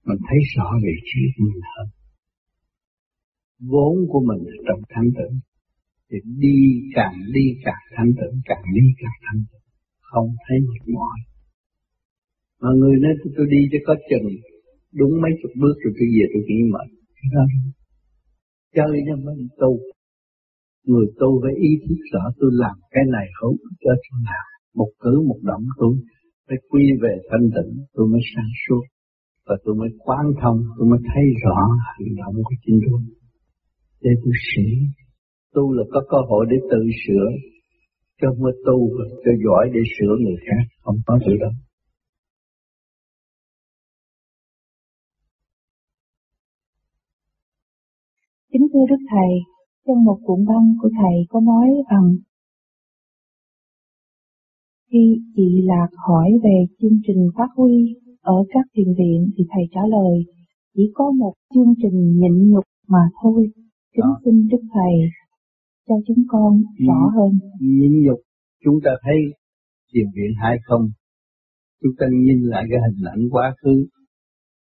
[0.08, 1.95] Mình thấy rõ về trí mình hơn
[3.60, 5.39] vốn của mình trong thanh tịnh
[6.12, 6.58] thì đi
[6.96, 9.65] càng đi càng thanh tịnh càng đi càng thanh tịnh
[10.15, 11.18] không thấy mệt mỏi.
[12.62, 14.28] Mà người nói tôi, tôi đi cho có chừng
[15.00, 16.88] đúng mấy chục bước rồi tôi về tôi nghĩ mệt.
[18.76, 19.72] Chơi cho mình tu.
[20.89, 24.46] Người tu phải ý thức rõ tôi làm cái này hữu cho chỗ nào.
[24.80, 25.94] Một cử một động tôi
[26.48, 28.84] phải quy về thanh tịnh tôi mới sáng suốt.
[29.48, 31.58] Và tôi mới quán thông tôi mới thấy rõ
[31.94, 33.02] hành động của chính tôi
[34.02, 34.76] để tôi sửa.
[35.54, 36.78] Tu là có cơ hội để tự
[37.08, 37.28] sửa,
[38.22, 38.90] cho mới tu
[39.26, 41.52] cho giỏi để sửa người khác, không có gì đâu.
[48.52, 49.32] Kính thưa Đức Thầy,
[49.88, 52.16] trong một cuộn băng của Thầy có nói rằng
[54.92, 59.64] khi chị Lạc hỏi về chương trình phát huy ở các thiền viện thì Thầy
[59.72, 60.26] trả lời
[60.76, 63.52] chỉ có một chương trình nhịn nhục mà thôi.
[63.96, 64.94] Kính xin Đức Thầy
[65.88, 67.32] cho chúng con rõ hơn.
[67.62, 68.20] Nhịn nhục,
[68.64, 69.16] chúng ta thấy
[69.94, 70.82] thiền viện hay không?
[71.82, 73.86] Chúng ta nhìn lại cái hình ảnh quá khứ.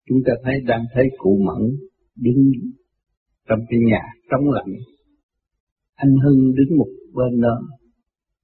[0.08, 1.62] Chúng ta thấy đang thấy cụ mẫn
[2.16, 2.52] đứng
[3.48, 4.72] trong cái nhà trống lạnh.
[5.94, 7.60] Anh Hưng đứng một bên đó.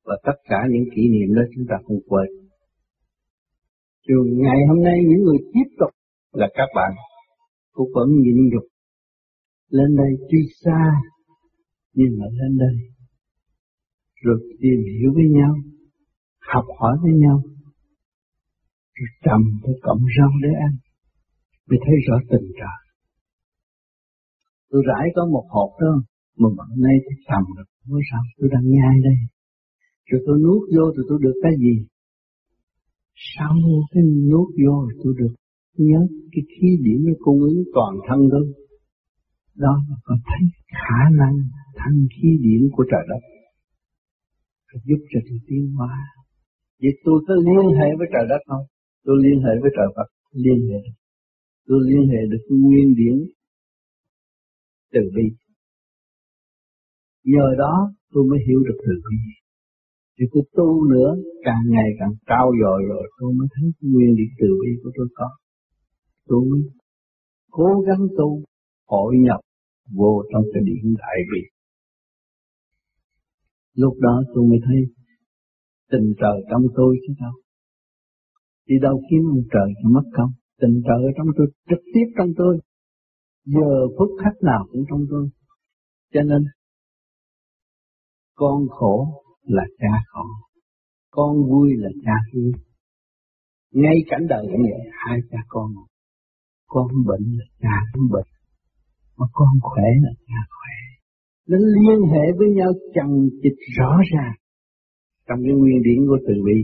[0.05, 2.29] Và tất cả những kỷ niệm đó chúng ta không quên.
[4.09, 5.91] Trường ngày hôm nay những người tiếp tục
[6.33, 6.93] là các bạn
[7.73, 8.65] cũng vẫn nhịn nhục
[9.69, 10.91] lên đây tuy xa,
[11.95, 12.77] nhưng mà lên đây.
[14.23, 15.55] Rồi tìm hiểu với nhau,
[16.53, 17.43] học hỏi với nhau.
[18.95, 20.73] Rồi trầm cái cộng rau để ăn,
[21.69, 22.87] mới thấy rõ tình trời
[24.77, 25.93] tôi rải có một hộp đó,
[26.41, 27.69] mà bữa nay tôi trầm được.
[27.89, 28.23] Nói sao?
[28.39, 29.19] Tôi đang nhai đây.
[30.09, 31.75] Rồi tôi nuốt vô thì tôi được cái gì?
[33.33, 33.55] Sau
[33.93, 35.35] cái nuốt vô thì tôi được
[35.77, 36.01] nhớ
[36.33, 38.45] cái khí điểm nó cung ứng toàn thân tôi
[39.57, 41.35] đó là con thấy khả năng
[41.77, 43.23] thanh khí điển của trời đất.
[44.85, 45.95] Giúp cho tôi tiến hóa.
[46.83, 48.65] Vậy tôi có liên hệ với trời đất không?
[49.05, 50.09] Tôi liên hệ với trời Phật.
[50.33, 50.83] Liên hệ.
[51.67, 53.17] Tôi liên hệ được nguyên điển
[54.93, 55.27] từ bi.
[57.25, 57.75] Nhờ đó
[58.13, 59.17] tôi mới hiểu được từ bi.
[60.19, 61.11] Thì tôi tu nữa,
[61.45, 65.09] càng ngày càng cao dồi rồi, tôi mới thấy nguyên điển từ bi của tôi
[65.15, 65.29] có.
[66.27, 66.61] Tôi mới
[67.51, 68.45] cố gắng tu,
[68.87, 69.41] hội nhập
[69.95, 71.41] vô trong cái điện đại bi.
[73.75, 74.77] Lúc đó tôi mới thấy
[75.91, 77.33] tình trời trong tôi chứ đâu.
[78.67, 80.31] Đi đâu kiếm ông trời cho mất công.
[80.61, 82.59] Tình trời ở trong tôi, trực tiếp trong tôi.
[83.45, 85.29] Giờ phút khắc nào cũng trong tôi.
[86.13, 86.43] Cho nên,
[88.35, 90.25] con khổ là cha khổ.
[91.11, 92.53] Con vui là cha vui.
[93.73, 95.71] Ngay cảnh đời cũng vậy, hai cha con.
[96.67, 98.36] Con bệnh là cha cũng bệnh
[99.19, 100.77] mà con khỏe là cha khỏe.
[101.49, 104.35] Nó liên hệ với nhau chằng chịch rõ ràng.
[105.29, 106.59] Trong cái nguyên điển của từ bi,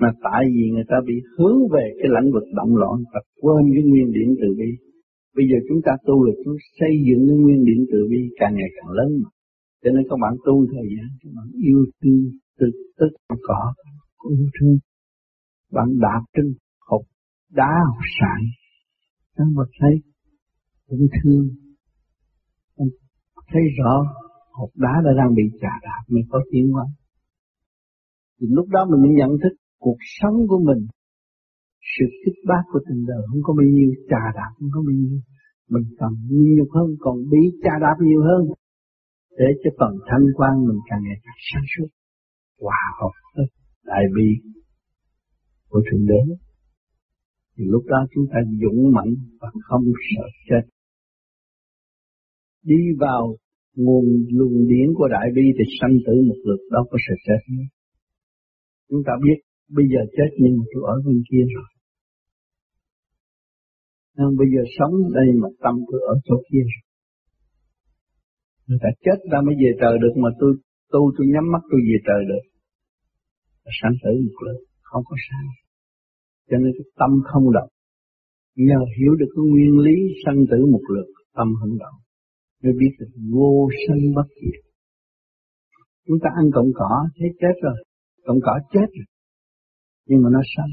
[0.00, 3.62] mà tại vì người ta bị hướng về cái lãnh vực động loạn và quên
[3.74, 4.70] cái nguyên điển từ bi.
[5.36, 8.54] Bây giờ chúng ta tu là chúng xây dựng cái nguyên điển từ bi càng
[8.54, 9.30] ngày càng lớn mà.
[9.82, 12.22] Cho nên các bạn tu thời gian, các bạn yêu thương
[12.58, 12.66] từ
[12.98, 13.12] tức
[13.48, 13.62] cỏ
[14.30, 14.76] yêu thương.
[15.72, 16.46] Bạn đạp trên
[16.88, 17.02] hộp
[17.60, 18.40] đá hộp sạn
[19.40, 19.94] các bạn thấy
[20.88, 21.48] cũng thương
[23.52, 23.94] thấy rõ
[24.52, 26.84] hộp đá đã đang bị trà đạp mới có tiến hóa
[28.40, 30.80] thì lúc đó mình mới nhận thức cuộc sống của mình,
[31.94, 34.94] sự kích bác của tình đời không có bao nhiêu trà đạp không có bao
[35.00, 35.20] nhiêu.
[35.72, 38.42] Mình cần nhiều hơn, còn bị trà đạp nhiều hơn.
[39.38, 41.88] Để cho phần thanh quan mình càng ngày càng sáng suốt.
[42.60, 43.46] Hòa hợp với
[43.84, 44.28] đại bi
[45.68, 46.22] của thượng đế.
[47.56, 50.64] Thì lúc đó chúng ta dũng mạnh và không sợ chết
[52.62, 53.36] đi vào
[53.76, 57.40] nguồn luồng điển của đại bi thì sanh tử một lượt, đó có sự chết
[57.54, 57.68] nữa.
[58.88, 59.38] Chúng ta biết
[59.76, 61.68] bây giờ chết nhưng mà tôi ở bên kia rồi.
[64.16, 66.82] Nên bây giờ sống đây mà tâm tôi ở chỗ kia rồi.
[68.66, 70.52] Người ta chết ta mới về trời được mà tôi
[70.92, 72.44] tu, tôi nhắm mắt tôi về trời được.
[73.78, 75.46] Sanh tử một lượt, không có sao.
[76.48, 77.70] Cho nên cái tâm không động.
[78.56, 81.98] Nhờ hiểu được cái nguyên lý sanh tử một lượt, tâm không động
[82.62, 84.60] mới biết được vô sanh bất diệt.
[86.06, 87.76] Chúng ta ăn cọng cỏ, thấy chết rồi.
[88.26, 89.08] Cọng cỏ chết rồi.
[90.08, 90.72] Nhưng mà nó sanh.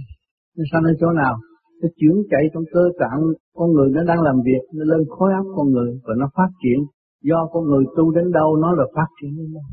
[0.57, 1.35] Nó sanh ở chỗ nào?
[1.81, 3.21] Nó chuyển chạy trong cơ tạng
[3.53, 6.49] con người nó đang làm việc, nó lên khối óc con người và nó phát
[6.63, 6.79] triển.
[7.21, 9.67] Do con người tu đến đâu, nó là phát triển đến đâu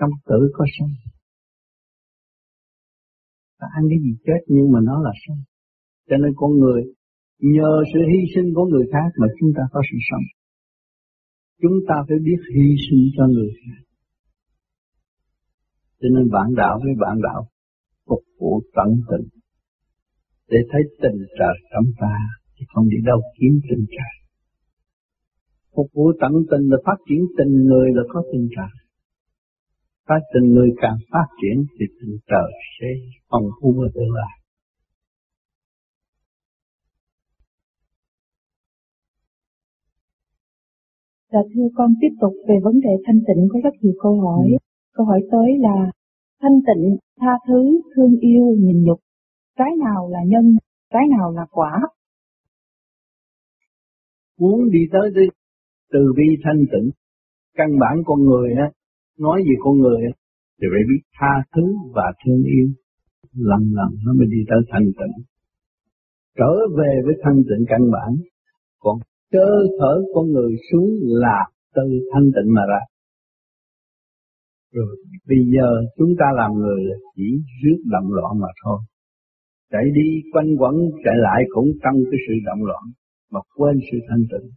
[0.00, 0.94] trong tử có sanh.
[3.58, 5.40] Ta ăn cái gì chết, nhưng mà nó là sanh.
[6.08, 6.82] Cho nên con người
[7.38, 10.26] nhờ sự hy sinh của người khác mà chúng ta có sự sống.
[11.62, 13.82] Chúng ta phải biết hy sinh cho người khác.
[16.00, 17.48] Cho nên bạn đạo với bạn đạo
[18.08, 19.28] phục vụ tận tình.
[20.48, 22.16] Để thấy tình trời trong ta
[22.54, 24.14] thì không đi đâu kiếm tình trời.
[25.76, 28.72] Phục vụ tận tình là phát triển tình người là có tình trời.
[30.08, 32.86] Phát tình người càng phát triển thì tình trời sẽ
[33.30, 34.45] phong phú ở tương lai
[41.32, 44.46] Dạ thưa con tiếp tục về vấn đề thanh tịnh có rất nhiều câu hỏi.
[44.50, 44.56] Ừ.
[44.92, 45.90] Câu hỏi tới là
[46.42, 49.00] thanh tịnh, tha thứ, thương yêu, nhìn nhục.
[49.56, 50.56] Cái nào là nhân,
[50.90, 51.80] cái nào là quả?
[54.40, 55.26] Muốn đi tới đi,
[55.92, 56.90] từ bi thanh tịnh,
[57.54, 58.70] căn bản con người á,
[59.18, 60.12] nói về con người á,
[60.60, 62.68] thì phải biết tha thứ và thương yêu.
[63.32, 65.24] Lần lần nó mới đi tới thanh tịnh.
[66.38, 68.16] Trở về với thanh tịnh căn bản,
[68.78, 68.98] còn
[69.32, 71.38] cơ thở con người xuống là
[71.74, 72.82] từ thanh tịnh mà ra.
[74.72, 74.96] Rồi
[75.28, 77.28] bây giờ chúng ta làm người là chỉ
[77.62, 78.78] rước động loạn mà thôi.
[79.72, 82.84] Chạy đi quanh quẩn chạy lại cũng trong cái sự động loạn
[83.32, 84.50] mà quên sự thanh tịnh.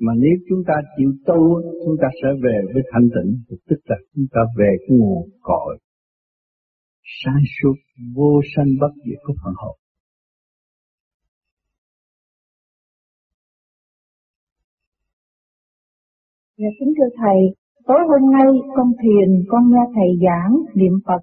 [0.00, 3.80] Mà nếu chúng ta chịu tu, chúng ta sẽ về với thanh tịnh, thì tức
[3.84, 5.78] là chúng ta về cái nguồn cội
[7.24, 7.76] sáng suốt
[8.16, 9.76] vô sanh bất diệt của phần hồn.
[16.62, 17.40] Dạ kính thưa Thầy,
[17.88, 21.22] tối hôm nay con thiền, con nghe Thầy giảng niệm Phật.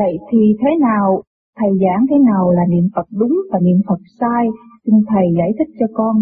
[0.00, 1.22] Vậy thì thế nào,
[1.58, 4.44] Thầy giảng thế nào là niệm Phật đúng và niệm Phật sai?
[4.84, 6.14] Xin Thầy giải thích cho con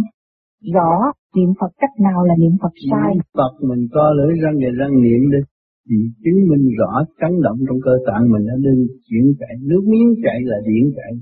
[0.75, 0.93] rõ
[1.37, 3.11] niệm Phật cách nào là niệm Phật sai.
[3.15, 5.41] Niệm Phật mình co lưỡi răng và răng niệm đi.
[5.89, 9.83] Thì chứng minh rõ chấn động trong cơ tạng mình đã nên chuyển chạy, nước
[9.91, 11.13] miếng chạy là điện chạy.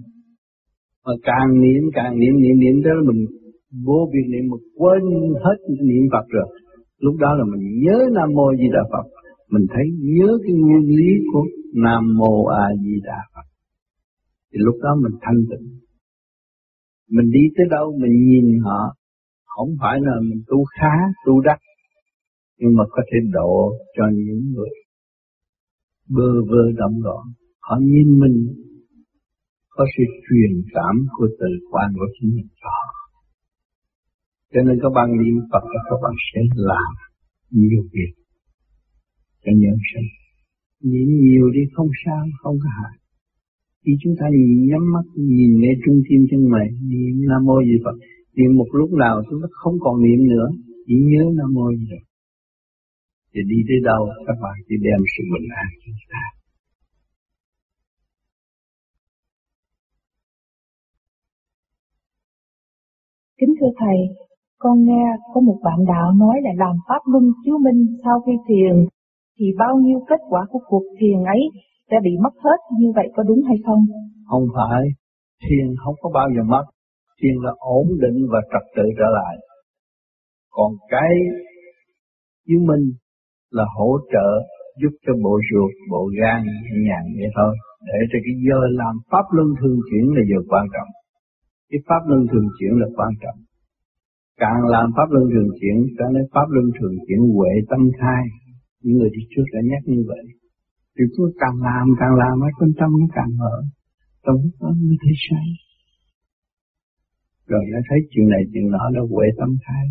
[1.04, 3.20] Mà càng niệm càng niệm niệm niệm tới mình
[3.86, 5.02] vô biệt niệm một quên
[5.44, 6.48] hết niệm Phật rồi
[7.04, 9.06] lúc đó là mình nhớ Nam Mô Di Đà Phật.
[9.52, 9.84] Mình thấy
[10.16, 11.44] nhớ cái nguyên lý của
[11.84, 13.46] Nam Mô A Di Đà Phật.
[14.50, 15.68] Thì lúc đó mình thanh tịnh.
[17.10, 18.80] Mình đi tới đâu mình nhìn họ.
[19.44, 20.94] Không phải là mình tu khá,
[21.26, 21.58] tu đắc,
[22.58, 24.70] nhưng mà có thể độ cho những người
[26.08, 27.24] bơ vơ động loạn
[27.66, 28.36] họ nhìn mình,
[29.68, 32.48] có sự truyền cảm của tự quan của chính mình.
[32.60, 32.81] Cho họ
[34.52, 36.40] cho nên các bạn niệm Phật là các bạn sẽ
[36.70, 36.92] làm
[37.50, 38.12] nhiều việc
[39.42, 40.08] cho nhân sinh.
[40.90, 42.94] Niệm nhiều đi không sao, không có hại.
[43.84, 47.56] Khi chúng ta nhìn nhắm mắt, nhìn nghe trung tim chân mày, niệm Nam Mô
[47.68, 47.96] Di Phật,
[48.36, 50.46] niệm một lúc nào chúng ta không còn niệm nữa,
[50.86, 52.04] chỉ nhớ Nam Mô Di Phật.
[53.32, 56.24] Thì đi tới đâu các bạn chỉ đem sự bình an cho chúng ta.
[63.38, 63.98] Kính thưa Thầy,
[64.62, 68.32] con nghe có một bạn đạo nói là làm pháp luân chiếu minh sau khi
[68.48, 68.74] thiền
[69.38, 71.42] thì bao nhiêu kết quả của cuộc thiền ấy
[71.90, 73.82] sẽ bị mất hết, như vậy có đúng hay không?
[74.30, 74.82] Không phải,
[75.44, 76.64] thiền không có bao giờ mất,
[77.18, 79.34] thiền là ổn định và trật tự trở lại.
[80.50, 81.10] Còn cái
[82.46, 82.84] chiếu minh
[83.50, 84.28] là hỗ trợ
[84.80, 87.52] giúp cho bộ ruột, bộ gan nhẹ nhàng vậy thôi.
[87.88, 90.90] Để cho cái giờ làm pháp luân thường chuyển là giờ quan trọng.
[91.70, 93.38] Cái pháp luân thường chuyển là quan trọng.
[94.36, 98.22] Càng làm pháp luân thường chuyển, cho nên pháp luân thường chuyển huệ tâm khai.
[98.82, 100.24] Những người đi trước đã nhắc như vậy.
[100.98, 103.56] Thì cứ càng làm, càng làm, mấy con tâm nó càng mở.
[104.24, 105.46] Tâm nó đó mới thấy sai.
[107.46, 109.86] Rồi nó thấy chuyện này chuyện nọ nó huệ tâm khai.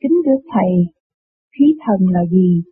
[0.00, 0.72] Kính đức Thầy,
[1.52, 2.62] khí thần là gì?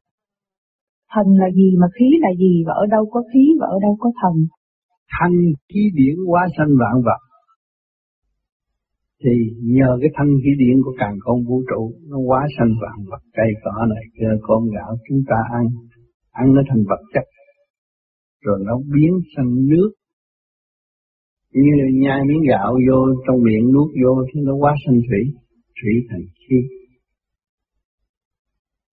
[1.14, 3.96] Thần là gì mà khí là gì và ở đâu có khí và ở đâu
[4.00, 4.36] có thần?
[5.14, 5.36] Thanh
[5.68, 7.20] khí điển hóa sanh vạn vật.
[9.22, 9.34] Thì
[9.76, 13.22] nhờ cái thanh khí điển của càng không vũ trụ nó hóa sanh vạn vật.
[13.36, 15.64] Cây cỏ này kia con gạo chúng ta ăn
[16.30, 17.26] ăn nó thành vật chất.
[18.44, 19.90] Rồi nó biến thành nước.
[21.52, 25.22] Như nhai miếng gạo vô trong miệng nuốt vô thì nó hóa sanh thủy
[25.78, 26.56] thủy thành khí.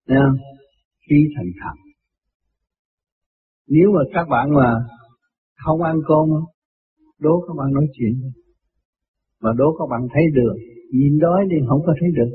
[0.08, 0.26] Nha,
[1.08, 1.89] khí thành thần
[3.74, 4.68] nếu mà các bạn mà
[5.64, 6.28] không ăn cơm,
[7.20, 8.14] đố các bạn nói chuyện.
[9.42, 10.54] Mà đố các bạn thấy được,
[10.92, 12.32] nhìn đói thì không có thấy được.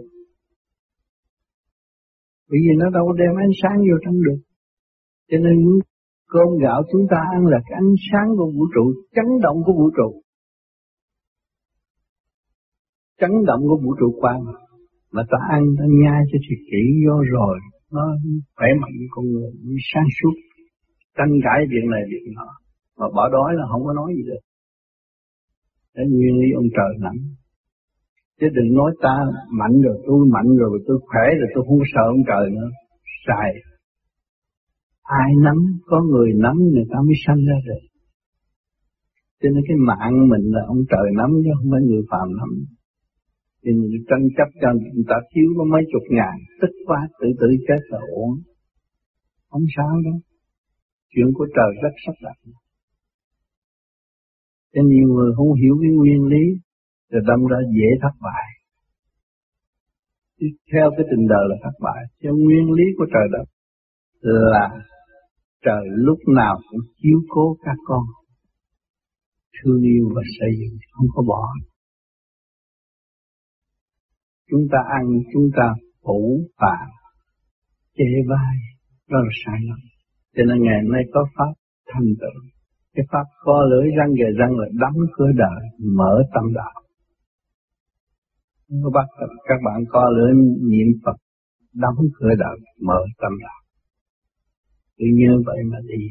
[2.49, 4.39] Bởi vì nó đâu có đem ánh sáng vô trong được.
[5.29, 5.57] Cho nên
[6.33, 9.73] cơm gạo chúng ta ăn là cái ánh sáng của vũ trụ, chấn động của
[9.73, 10.21] vũ trụ.
[13.21, 14.37] Chấn động của vũ trụ quan
[15.11, 17.57] mà ta ăn, ta nhai cho thiệt kỹ, vô rồi,
[17.91, 18.05] nó
[18.55, 19.51] khỏe mạnh, con người
[19.93, 20.35] sáng suốt
[21.17, 22.49] tranh cãi việc này, việc nọ.
[22.97, 24.43] Mà bỏ đói là không có nói gì được.
[25.95, 27.15] Đến nguyên lý ông trời nắm
[28.39, 29.15] chứ đừng nói ta
[29.59, 32.69] mạnh rồi, tôi mạnh rồi tôi khỏe rồi, tôi không sợ ông trời nữa.
[33.27, 33.51] Sai
[35.05, 37.81] ai nắm, có người nắm, người ta mới sanh ra rồi.
[39.41, 42.51] Cho nên cái mạng mình là ông trời nắm, chứ không phải người phàm nắm.
[43.63, 47.27] Thì mình tranh chấp cho người ta thiếu có mấy chục ngàn, tức quá, tự
[47.39, 48.29] tử chết là ổn
[49.49, 50.17] không sao đâu
[51.11, 52.37] chuyện của trời rất sắp đặt
[54.75, 56.43] cho nhiều người không hiểu cái nguyên lý,
[57.11, 58.47] rồi đâm ra dễ thất bại.
[60.37, 62.01] Tiếp theo cái tình đời là thất bại.
[62.23, 63.45] Theo nguyên lý của trời đất
[64.21, 64.69] là
[65.65, 68.03] trời lúc nào cũng chiếu cố các con,
[69.57, 71.43] thương yêu và xây dựng, không có bỏ.
[74.49, 76.77] Chúng ta ăn, chúng ta phủ và
[77.97, 78.55] chê vai
[79.09, 79.94] đó là sai lầm
[80.35, 81.53] cho nên ngày nay có pháp
[81.91, 82.55] thanh tịnh
[82.95, 85.61] cái pháp co lưỡi răng về răng là đóng cửa đời
[85.97, 86.81] mở tâm đạo.
[88.83, 89.07] Có bắt
[89.47, 90.33] các bạn co lưỡi
[90.69, 91.17] niệm Phật
[91.73, 93.61] đóng cửa đời mở tâm đạo.
[94.97, 96.05] Cứ như vậy mà đi.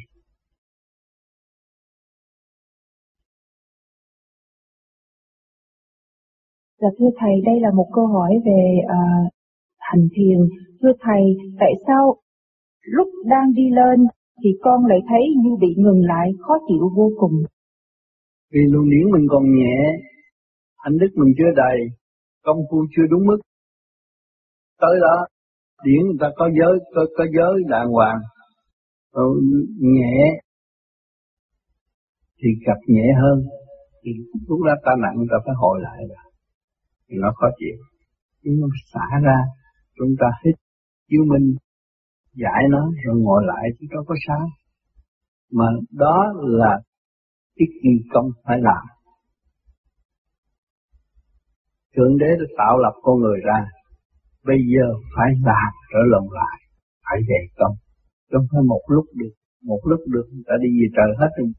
[6.81, 9.33] Dạ thưa Thầy, đây là một câu hỏi về uh,
[9.79, 10.39] hành thiền.
[10.83, 11.23] Thưa Thầy,
[11.59, 12.17] tại sao
[12.85, 14.07] lúc đang đi lên
[14.43, 17.33] thì con lại thấy như bị ngừng lại, khó chịu vô cùng?
[18.53, 19.77] Vì luồng điển mình còn nhẹ,
[20.77, 21.79] anh đức mình chưa đầy,
[22.43, 23.39] công phu chưa đúng mức.
[24.81, 25.27] Tới đó,
[25.85, 28.19] điển người ta có giới, có, có giới đàng hoàng,
[29.13, 29.41] ừ,
[29.81, 30.41] nhẹ
[32.45, 33.39] thì gặp nhẹ hơn.
[34.03, 34.11] Thì
[34.49, 36.25] lúc đó ta nặng ta phải hồi lại rồi.
[37.09, 37.77] Thì nó khó chịu.
[38.43, 39.39] Chúng nó xả ra
[39.97, 40.55] chúng ta hít
[41.09, 41.55] chiếu minh
[42.35, 44.49] giải nó rồi ngồi lại chứ đâu có sao.
[45.51, 46.81] Mà đó là
[47.57, 48.85] cái kỳ công phải làm.
[51.97, 53.67] Thượng đế đã tạo lập con người ra.
[54.45, 56.59] Bây giờ phải làm trở lòng lại,
[57.05, 57.77] phải dạy công.
[58.31, 61.53] Không phải một lúc được, một lúc được người ta đi về trời hết rồi.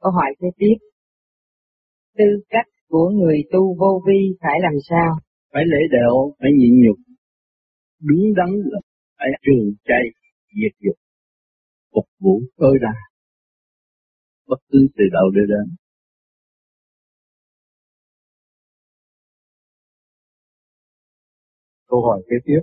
[0.00, 0.74] Câu hỏi kế tiếp.
[2.18, 5.10] Tư cách của người tu vô vi phải làm sao?
[5.52, 6.96] Phải lễ độ, phải nhịn nhục.
[8.00, 8.80] Đúng đắn là
[9.18, 10.04] phải trường chay,
[10.56, 10.96] diệt dục.
[11.94, 12.94] Phục vụ tối đa.
[14.48, 15.76] Bất cứ từ đầu đến đến.
[21.88, 22.60] Câu hỏi kế tiếp.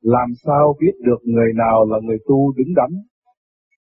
[0.00, 2.90] Làm sao biết được người nào là người tu đứng đắn?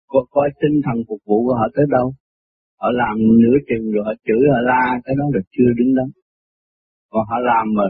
[0.07, 2.15] Có coi tinh thần phục vụ của họ tới đâu?
[2.85, 6.09] Họ làm nửa chừng rồi họ chửi họ la cái đó là chưa đứng đắn
[7.13, 7.87] còn họ làm mà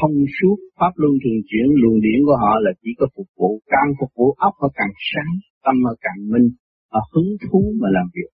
[0.00, 3.50] thông suốt pháp luân thường chuyển luồng điển của họ là chỉ có phục vụ
[3.72, 5.32] càng phục vụ óc họ càng sáng
[5.64, 6.48] tâm họ càng minh
[6.92, 8.30] họ hứng thú mà làm việc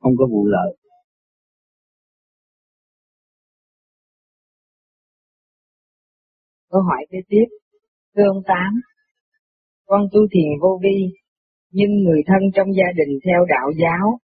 [0.00, 0.72] không có vụ lợi
[6.70, 7.46] Câu hỏi kế tiếp.
[8.16, 8.72] Thưa ông Tám,
[9.86, 10.98] con tu thiền vô vi,
[11.70, 14.18] nhưng người thân trong gia đình theo đạo giáo,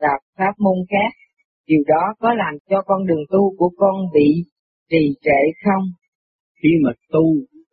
[0.00, 1.12] đạp pháp môn khác,
[1.68, 4.28] điều đó có làm cho con đường tu của con bị
[4.90, 5.84] trì trệ không?
[6.62, 7.24] Khi mà tu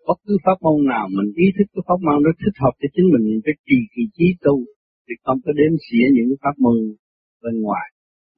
[0.07, 2.87] bất cứ pháp môn nào mình ý thức cái pháp môn đó thích hợp cho
[2.95, 4.55] chính mình, mình phải trì kỳ trí tu,
[5.05, 6.77] thì không có đếm xỉa những pháp môn
[7.43, 7.87] bên ngoài.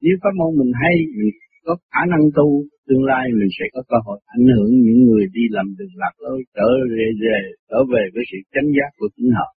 [0.02, 1.30] Nếu pháp môn mình hay, mình
[1.66, 2.48] có khả năng tu,
[2.86, 6.14] tương lai mình sẽ có cơ hội ảnh hưởng những người đi làm đường lạc
[6.24, 7.38] lối trở về, về
[7.70, 9.48] trở về với sự chánh giác của chính họ.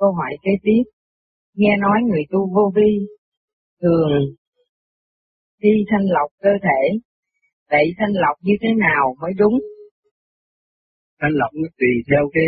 [0.00, 0.82] Câu hỏi kế tiếp.
[1.54, 2.90] Nghe nói người tu vô vi
[3.82, 4.22] thường
[5.62, 6.98] thi thanh lọc cơ thể.
[7.70, 9.56] Vậy thanh lọc như thế nào mới đúng?
[11.20, 12.44] Thanh lọc nó tùy theo cái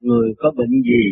[0.00, 1.04] người có bệnh gì,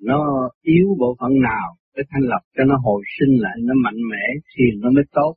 [0.00, 4.00] nó yếu bộ phận nào, cái thanh lọc cho nó hồi sinh lại, nó mạnh
[4.10, 4.24] mẽ,
[4.56, 5.34] thì nó mới tốt.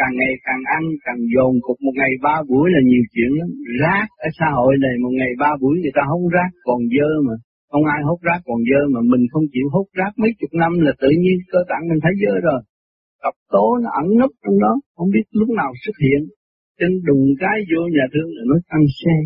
[0.00, 3.50] Càng ngày càng ăn, càng dồn cục một ngày ba buổi là nhiều chuyện lắm.
[3.82, 7.10] Rác ở xã hội này một ngày ba buổi người ta hút rác còn dơ
[7.26, 7.34] mà.
[7.70, 10.72] Không ai hút rác còn dơ mà mình không chịu hút rác mấy chục năm
[10.86, 12.60] là tự nhiên cơ tạng mình thấy dơ rồi.
[13.24, 16.20] Độc tố nó ẩn nấp trong đó, không biết lúc nào xuất hiện.
[16.78, 19.16] Trên đùng cái vô nhà thương là nó tăng xe,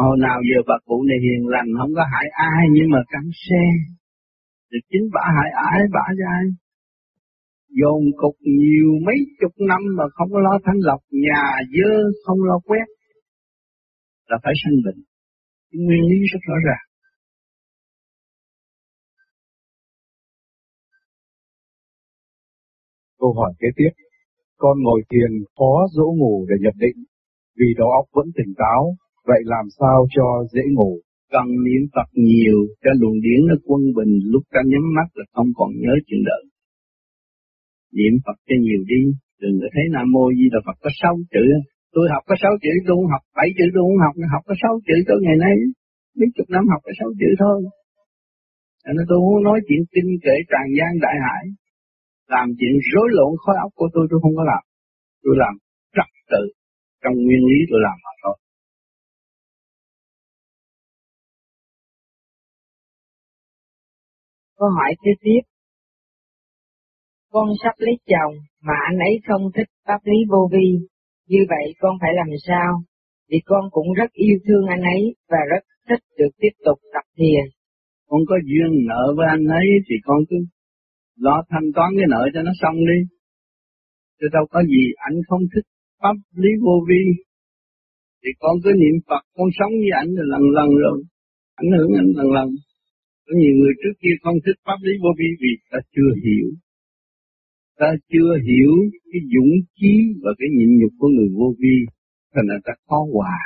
[0.00, 3.24] Hồi nào giờ bà cụ này hiền lành không có hại ai nhưng mà cắn
[3.44, 3.64] xe.
[4.68, 6.44] Thì chính bà hại ai bà cho ai.
[7.80, 11.42] Dồn cục nhiều mấy chục năm mà không có lo thanh lọc nhà
[11.74, 11.92] dơ
[12.24, 12.86] không lo quét.
[14.28, 15.00] Là phải sanh bệnh.
[15.72, 16.86] Nguyên lý rất rõ ràng.
[23.18, 23.92] Câu hỏi kế tiếp.
[24.58, 27.04] Con ngồi thiền khó dỗ ngủ để nhập định,
[27.58, 28.96] vì đầu óc vẫn tỉnh táo
[29.30, 31.00] Vậy làm sao cho dễ ngủ?
[31.30, 35.24] Cần niệm Phật nhiều cho luồng điển nó quân bình, lúc ta nhắm mắt là
[35.32, 36.42] không còn nhớ chuyện đời.
[37.98, 39.00] Niệm Phật cho nhiều đi,
[39.42, 41.44] đừng có thấy Nam Mô Di Đà Phật có sáu chữ.
[41.94, 44.54] Tôi học có sáu chữ, tôi không học bảy chữ, tôi không học, học có
[44.62, 45.54] sáu chữ tới ngày nay.
[46.18, 47.56] Mấy chục năm học có sáu chữ thôi.
[48.94, 51.44] Nên tôi muốn nói chuyện kinh kể tràn gian đại hải.
[52.34, 54.62] Làm chuyện rối loạn khói óc của tôi, tôi không có làm.
[55.22, 55.54] Tôi làm
[55.96, 56.42] trật tự.
[57.02, 58.36] Trong nguyên lý tôi làm mà thôi.
[64.58, 65.55] Câu hỏi kế tiếp.
[67.36, 68.34] Con sắp lấy chồng
[68.66, 70.68] mà anh ấy không thích pháp lý vô vi,
[71.32, 72.70] như vậy con phải làm sao?
[73.30, 77.06] Vì con cũng rất yêu thương anh ấy và rất thích được tiếp tục tập
[77.18, 77.44] thiền.
[78.08, 80.36] Con có duyên nợ với anh ấy thì con cứ
[81.24, 82.98] lo thanh toán cái nợ cho nó xong đi.
[84.18, 85.66] Chứ đâu có gì anh không thích
[86.02, 87.04] pháp lý vô vi.
[88.22, 90.98] Thì con cứ niệm Phật, con sống với ảnh là lần lần rồi.
[91.62, 92.48] Ảnh hưởng anh lần lần.
[93.26, 96.48] Có nhiều người trước kia không thích pháp lý vô vi vì ta chưa hiểu.
[97.80, 98.72] Ta chưa hiểu
[99.10, 101.76] cái dũng chí và cái nhịn nhục của người vô vi.
[102.32, 103.38] Thành là ta khó hòa.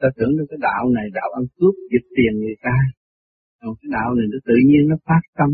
[0.00, 2.76] Ta tưởng là cái đạo này, đạo ăn cướp, giật tiền người ta.
[3.60, 5.50] Còn cái đạo này nó tự nhiên nó phát tâm.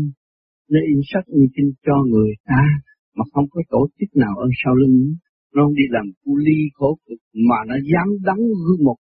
[0.71, 2.63] Nó in sách, in kinh cho người ta.
[3.15, 4.97] Mà không có tổ chức nào ở sau lưng.
[5.53, 7.19] Nó không đi làm cu ly khổ cực,
[7.49, 8.97] mà nó dám đóng gương một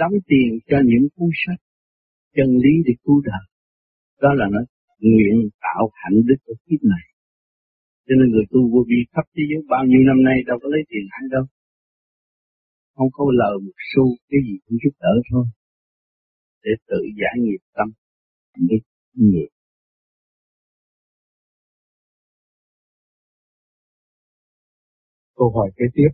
[0.00, 1.60] đóng tiền cho những cuốn sách,
[2.36, 3.44] chân lý để cứu đời.
[4.22, 4.60] Đó là nó
[4.98, 7.04] nguyện tạo hạnh đức ở kiếp này.
[8.06, 10.68] Cho nên người tu vô vi khắp thế giới bao nhiêu năm nay đâu có
[10.72, 11.44] lấy tiền ai đâu.
[12.96, 15.44] Không có lời một xu, cái gì cũng giúp đỡ thôi.
[16.64, 17.88] Để tự giải nghiệp tâm,
[18.68, 18.82] biết
[19.14, 19.48] nghiệp.
[25.36, 26.10] Câu hỏi kế tiếp.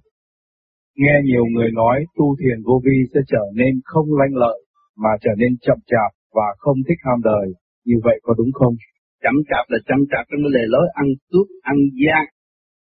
[0.96, 4.58] Nghe nhiều người nói tu thiền vô vi sẽ trở nên không lanh lợi,
[4.96, 7.46] mà trở nên chậm chạp và không thích ham đời.
[7.84, 8.74] Như vậy có đúng không?
[9.24, 12.24] Chậm chạp là chậm chạp trong cái lề lối ăn cướp, ăn gian,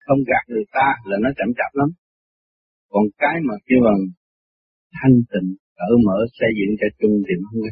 [0.05, 1.89] không gạt người ta là nó chậm chạp lắm.
[2.91, 4.01] Còn cái mà kêu bằng
[4.97, 7.63] thanh tịnh, cởi mở xây dựng cho chung thì nó không